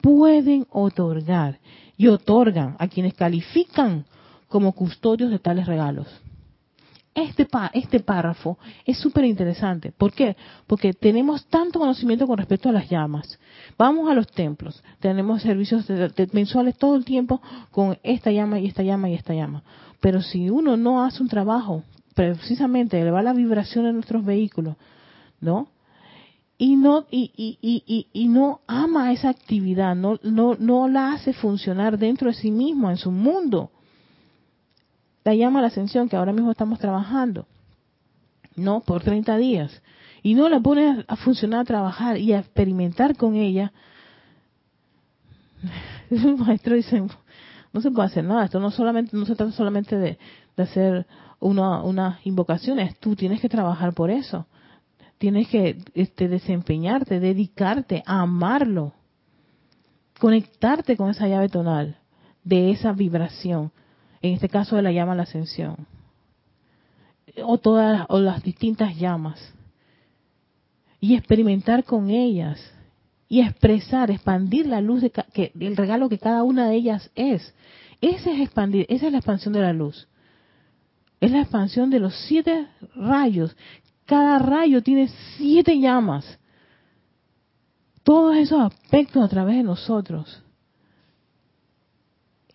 [0.00, 1.58] pueden otorgar
[1.96, 4.04] y otorgan a quienes califican
[4.48, 6.06] como custodios de tales regalos.
[7.14, 9.90] Este, este párrafo es súper interesante.
[9.90, 10.36] ¿Por qué?
[10.68, 13.40] Porque tenemos tanto conocimiento con respecto a las llamas.
[13.76, 15.84] Vamos a los templos, tenemos servicios
[16.32, 17.42] mensuales todo el tiempo
[17.72, 19.64] con esta llama y esta llama y esta llama.
[20.00, 21.82] Pero si uno no hace un trabajo
[22.14, 24.76] precisamente elevar la vibración de nuestros vehículos,
[25.40, 25.68] ¿no?
[26.58, 31.32] Y no y, y, y, y, no ama esa actividad, no, no, no la hace
[31.32, 33.70] funcionar dentro de sí mismo, en su mundo
[35.28, 37.46] la llama la ascensión que ahora mismo estamos trabajando,
[38.56, 38.80] ¿no?
[38.80, 39.82] Por 30 días.
[40.22, 43.72] Y no la pone a funcionar, a trabajar y a experimentar con ella.
[46.10, 47.04] El maestro dice,
[47.72, 48.46] no se puede hacer nada.
[48.46, 50.18] Esto no solamente no se trata solamente de,
[50.56, 51.06] hacer
[51.40, 52.98] una, unas invocaciones.
[52.98, 54.46] Tú tienes que trabajar por eso.
[55.18, 58.94] Tienes que este, desempeñarte, dedicarte a amarlo,
[60.18, 61.98] conectarte con esa llave tonal
[62.44, 63.72] de esa vibración
[64.22, 65.86] en este caso de la llama a la ascensión,
[67.44, 69.54] o todas o las distintas llamas,
[71.00, 72.60] y experimentar con ellas,
[73.28, 77.54] y expresar, expandir la luz de que el regalo que cada una de ellas es.
[78.00, 80.08] Ese es expandir, esa es la expansión de la luz.
[81.20, 83.54] Es la expansión de los siete rayos.
[84.08, 86.24] Cada rayo tiene siete llamas.
[88.02, 90.42] Todos esos aspectos a través de nosotros.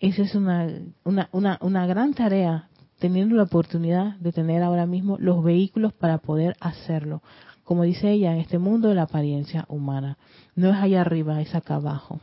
[0.00, 0.68] Esa es una,
[1.04, 6.18] una, una, una gran tarea, teniendo la oportunidad de tener ahora mismo los vehículos para
[6.18, 7.22] poder hacerlo.
[7.62, 10.18] Como dice ella, en este mundo de la apariencia humana.
[10.56, 12.18] No es allá arriba, es acá abajo.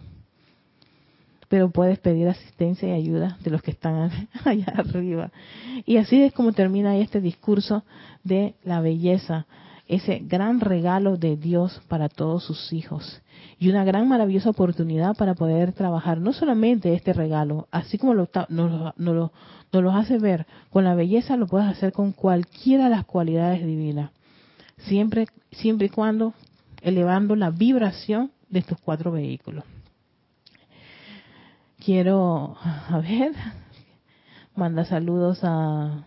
[1.52, 4.10] Pero puedes pedir asistencia y ayuda de los que están
[4.45, 5.32] allá arriba.
[5.86, 7.84] Y así es como termina este discurso
[8.24, 9.45] de la belleza
[9.91, 13.22] ese gran regalo de Dios para todos sus hijos
[13.60, 18.30] y una gran maravillosa oportunidad para poder trabajar no solamente este regalo, así como lo,
[18.47, 19.32] nos, lo,
[19.74, 24.12] lo hace ver con la belleza, lo puedes hacer con cualquiera de las cualidades divinas,
[24.78, 26.34] siempre, siempre y cuando
[26.82, 29.66] elevando la vibración de estos cuatro vehículos.
[31.84, 33.34] Quiero, a ver,
[34.55, 36.03] manda saludos a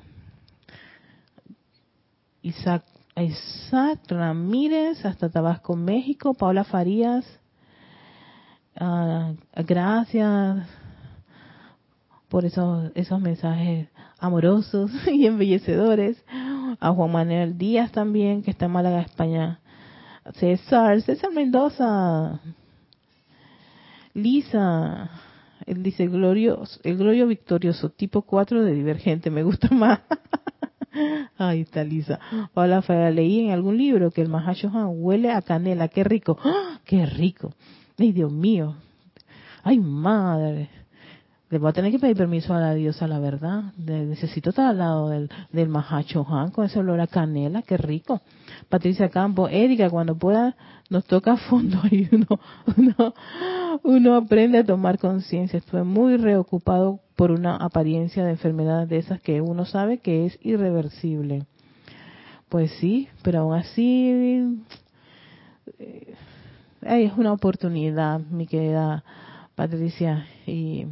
[2.43, 2.85] Isaac
[3.17, 6.33] Isaac Ramírez hasta Tabasco, México.
[6.35, 7.25] Paula Farías,
[8.77, 9.33] ah,
[9.67, 10.69] gracias
[12.29, 13.89] por esos, esos mensajes
[14.21, 16.25] amorosos y embellecedores.
[16.79, 19.59] A Juan Manuel Díaz también, que está en Málaga, España.
[20.35, 22.41] César, César Mendoza.
[24.13, 25.11] Lisa,
[25.67, 30.01] él dice glorioso, el glorio victorioso, tipo 4 de divergente, me gusta más.
[31.37, 32.21] Ay, está Lisa.
[32.55, 35.89] Hola, leí en algún libro que el Mahashohan huele a canela.
[35.89, 36.39] Qué rico.
[36.45, 36.79] ¡Ah!
[36.85, 37.53] Qué rico.
[37.99, 38.77] Ay, Dios mío.
[39.65, 40.69] Ay, madre.
[41.55, 43.73] Le voy a tener que pedir permiso a la diosa, la verdad.
[43.77, 47.63] necesito estar al lado del, del Mahashohan con ese olor a canela.
[47.63, 48.23] Qué rico.
[48.69, 50.57] Patricia Campo, Erika, cuando pueda,
[50.91, 52.27] nos toca a fondo y uno,
[52.77, 53.15] uno,
[53.85, 55.59] uno aprende a tomar conciencia.
[55.59, 60.37] Estuve muy reocupado por una apariencia de enfermedad de esas que uno sabe que es
[60.43, 61.47] irreversible.
[62.49, 64.59] Pues sí, pero aún así
[65.79, 66.15] eh,
[66.83, 69.05] es una oportunidad, mi querida
[69.55, 70.27] Patricia.
[70.49, 70.89] Y,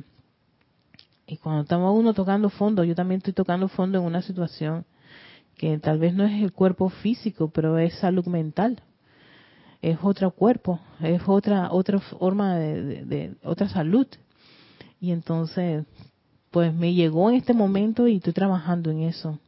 [1.26, 4.84] y cuando estamos uno tocando fondo, yo también estoy tocando fondo en una situación
[5.56, 8.82] que tal vez no es el cuerpo físico, pero es salud mental.
[9.80, 14.06] Es otro cuerpo, es otra otra forma de, otra salud
[15.00, 15.84] Y entonces,
[16.50, 19.38] pues me llegó en este momento y estoy trabajando en eso.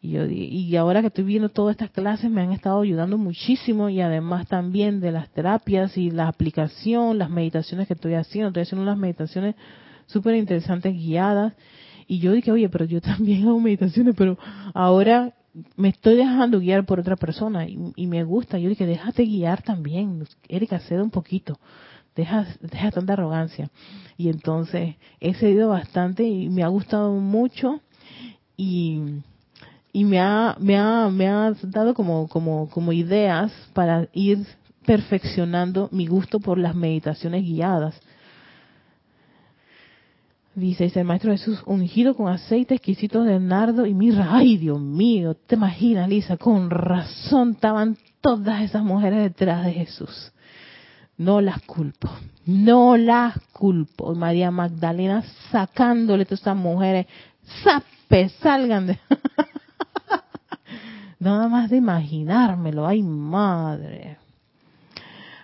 [0.00, 4.00] Y, y ahora que estoy viendo todas estas clases me han estado ayudando muchísimo y
[4.00, 8.48] además también de las terapias y la aplicación, las meditaciones que estoy haciendo.
[8.48, 9.56] Estoy haciendo unas meditaciones
[10.06, 11.54] súper interesantes guiadas.
[12.06, 14.38] Y yo dije, oye, pero yo también hago meditaciones, pero
[14.74, 15.34] ahora
[15.76, 18.58] me estoy dejando guiar por otra persona y, me gusta.
[18.58, 20.26] Yo dije, déjate guiar también.
[20.48, 21.58] Erika, cede un poquito.
[22.14, 23.70] Deja, deja tanta arrogancia.
[24.16, 27.80] Y entonces he cedido bastante y me ha gustado mucho.
[28.56, 29.22] Y
[29.96, 34.46] y me ha, me ha, me ha dado como, como, como ideas para ir
[34.84, 37.98] perfeccionando mi gusto por las meditaciones guiadas.
[40.56, 44.28] Dice, dice el Maestro Jesús, ungido con aceite exquisito de nardo y mirra.
[44.30, 50.32] Ay, Dios mío, te imaginas, Lisa, con razón estaban todas esas mujeres detrás de Jesús.
[51.18, 52.08] No las culpo,
[52.46, 54.14] no las culpo.
[54.14, 57.06] María Magdalena sacándole a todas esas mujeres,
[57.62, 58.98] sape, salgan de...
[61.18, 64.16] Nada más de imaginármelo, ay madre.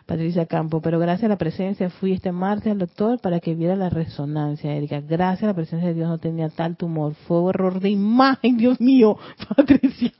[0.07, 3.77] Patricia Campo, pero gracias a la presencia fui este martes al doctor para que viera
[3.77, 5.01] la resonancia, Erika.
[5.01, 7.15] Gracias a la presencia de Dios no tenía tal tumor.
[7.27, 9.17] Fue error de imagen, Dios mío,
[9.57, 10.13] Patricia.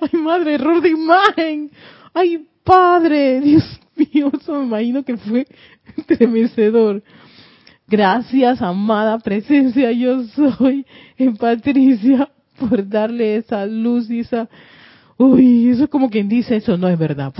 [0.00, 1.70] Ay madre, error de imagen.
[2.14, 5.46] Ay padre, Dios mío, eso me imagino que fue
[5.96, 7.02] estremecedor.
[7.86, 10.84] Gracias, amada presencia, yo soy
[11.16, 14.48] en Patricia por darle esa luz y esa...
[15.16, 17.32] Uy, eso es como quien dice, eso no es verdad.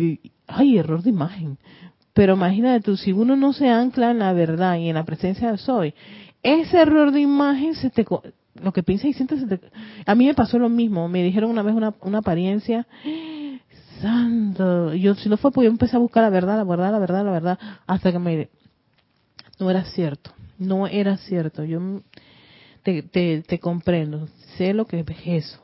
[0.00, 1.58] Y, ay, error de imagen.
[2.12, 5.50] Pero imagínate tú, si uno no se ancla en la verdad y en la presencia
[5.50, 5.94] de soy,
[6.42, 8.04] ese error de imagen se te...
[8.62, 9.60] Lo que piensas y sientes se te...
[10.04, 11.08] A mí me pasó lo mismo.
[11.08, 12.86] Me dijeron una vez una, una apariencia...
[14.00, 14.94] Santo.
[14.94, 17.24] Yo, si no fue, pues yo empecé a buscar la verdad, la verdad, la verdad,
[17.24, 18.48] la verdad, hasta que me...
[19.60, 20.32] No era cierto.
[20.58, 21.62] No era cierto.
[21.64, 21.80] Yo
[22.82, 25.60] te, te, comprendo, sé lo que es eso.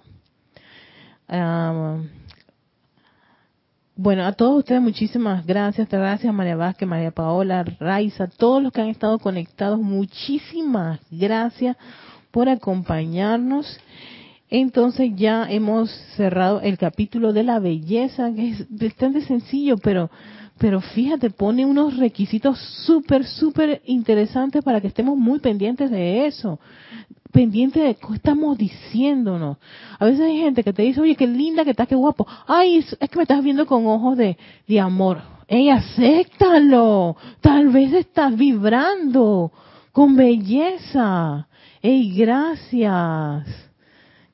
[4.01, 8.81] Bueno, a todos ustedes muchísimas gracias, gracias María Vázquez, María Paola, Raiza, todos los que
[8.81, 11.77] han estado conectados, muchísimas gracias
[12.31, 13.81] por acompañarnos.
[14.51, 20.09] Entonces ya hemos cerrado el capítulo de la belleza, que es bastante sencillo, pero
[20.59, 26.59] pero fíjate, pone unos requisitos súper, súper interesantes para que estemos muy pendientes de eso.
[27.39, 29.59] Pendientes de qué estamos diciéndonos.
[29.97, 32.27] A veces hay gente que te dice, oye, qué linda que estás, qué guapo.
[32.49, 34.37] Ay, es que me estás viendo con ojos de,
[34.67, 35.23] de amor.
[35.47, 37.17] Ey, acéptalo.
[37.41, 39.53] Tal vez estás vibrando
[39.93, 41.47] con belleza.
[41.81, 43.47] Ey, gracias.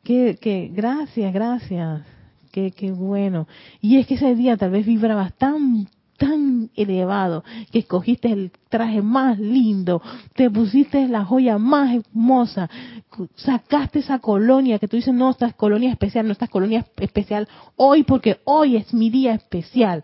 [0.03, 2.07] Que, que, gracias, gracias.
[2.53, 3.47] Qué, qué bueno.
[3.83, 9.03] Y es que ese día tal vez vibrabas tan tan elevado que escogiste el traje
[9.03, 10.03] más lindo,
[10.35, 12.71] te pusiste la joya más hermosa,
[13.37, 18.03] sacaste esa colonia que tú dices, no, esta colonia especial, no, esta colonia especial hoy
[18.03, 20.03] porque hoy es mi día especial.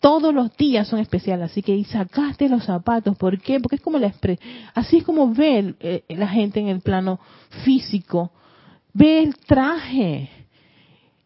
[0.00, 3.58] Todos los días son especiales, así que y sacaste los zapatos, ¿por qué?
[3.58, 4.12] Porque es como la
[4.74, 7.18] así es como ve eh, la gente en el plano
[7.64, 8.30] físico,
[8.94, 10.30] ve el traje,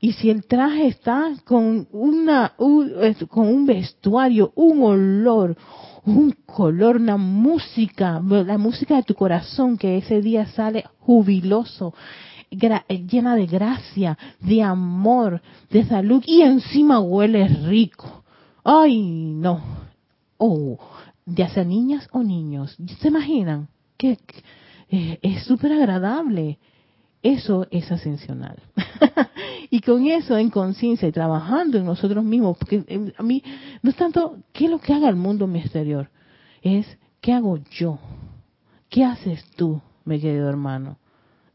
[0.02, 5.56] y si el traje está con una con un vestuario, un olor,
[6.04, 11.94] un color, una música, la música de tu corazón que ese día sale jubiloso,
[12.50, 18.24] llena de gracia, de amor, de salud y encima huele rico.
[18.64, 19.62] Ay, no.
[20.36, 20.80] Oh,
[21.26, 23.68] ya sea niñas o niños, ¿se imaginan?
[23.96, 24.18] Que,
[24.90, 26.58] eh, es súper agradable.
[27.22, 28.56] Eso es ascensional.
[29.72, 33.42] y con eso en conciencia y trabajando en nosotros mismos, porque eh, a mí
[33.80, 36.10] no es tanto qué es lo que haga el mundo en mi exterior,
[36.60, 36.86] es
[37.22, 37.98] qué hago yo,
[38.90, 40.98] qué haces tú, mi querido hermano,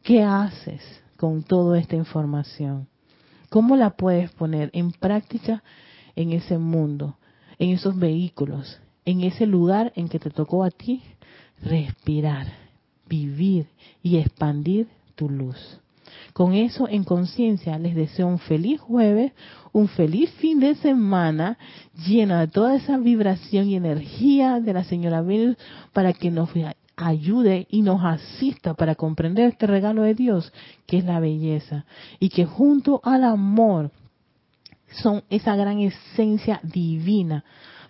[0.01, 0.81] qué haces
[1.15, 2.87] con toda esta información,
[3.49, 5.61] cómo la puedes poner en práctica
[6.15, 7.19] en ese mundo,
[7.59, 11.03] en esos vehículos, en ese lugar en que te tocó a ti
[11.61, 12.47] respirar,
[13.07, 13.67] vivir
[14.01, 15.79] y expandir tu luz.
[16.33, 19.31] Con eso en conciencia les deseo un feliz jueves,
[19.71, 21.57] un feliz fin de semana
[22.07, 25.57] llena de toda esa vibración y energía de la señora Venus
[25.93, 26.49] para que nos
[26.95, 30.51] ayude y nos asista para comprender este regalo de Dios
[30.85, 31.85] que es la belleza.
[32.19, 33.91] Y que junto al amor
[34.89, 37.43] son esa gran esencia divina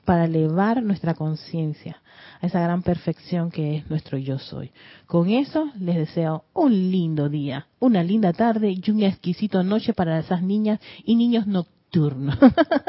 [0.05, 2.01] para elevar nuestra conciencia
[2.41, 4.71] a esa gran perfección que es nuestro yo soy.
[5.05, 10.19] Con eso les deseo un lindo día, una linda tarde y una exquisito noche para
[10.19, 12.37] esas niñas y niños nocturnos.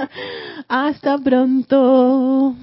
[0.68, 2.54] Hasta pronto.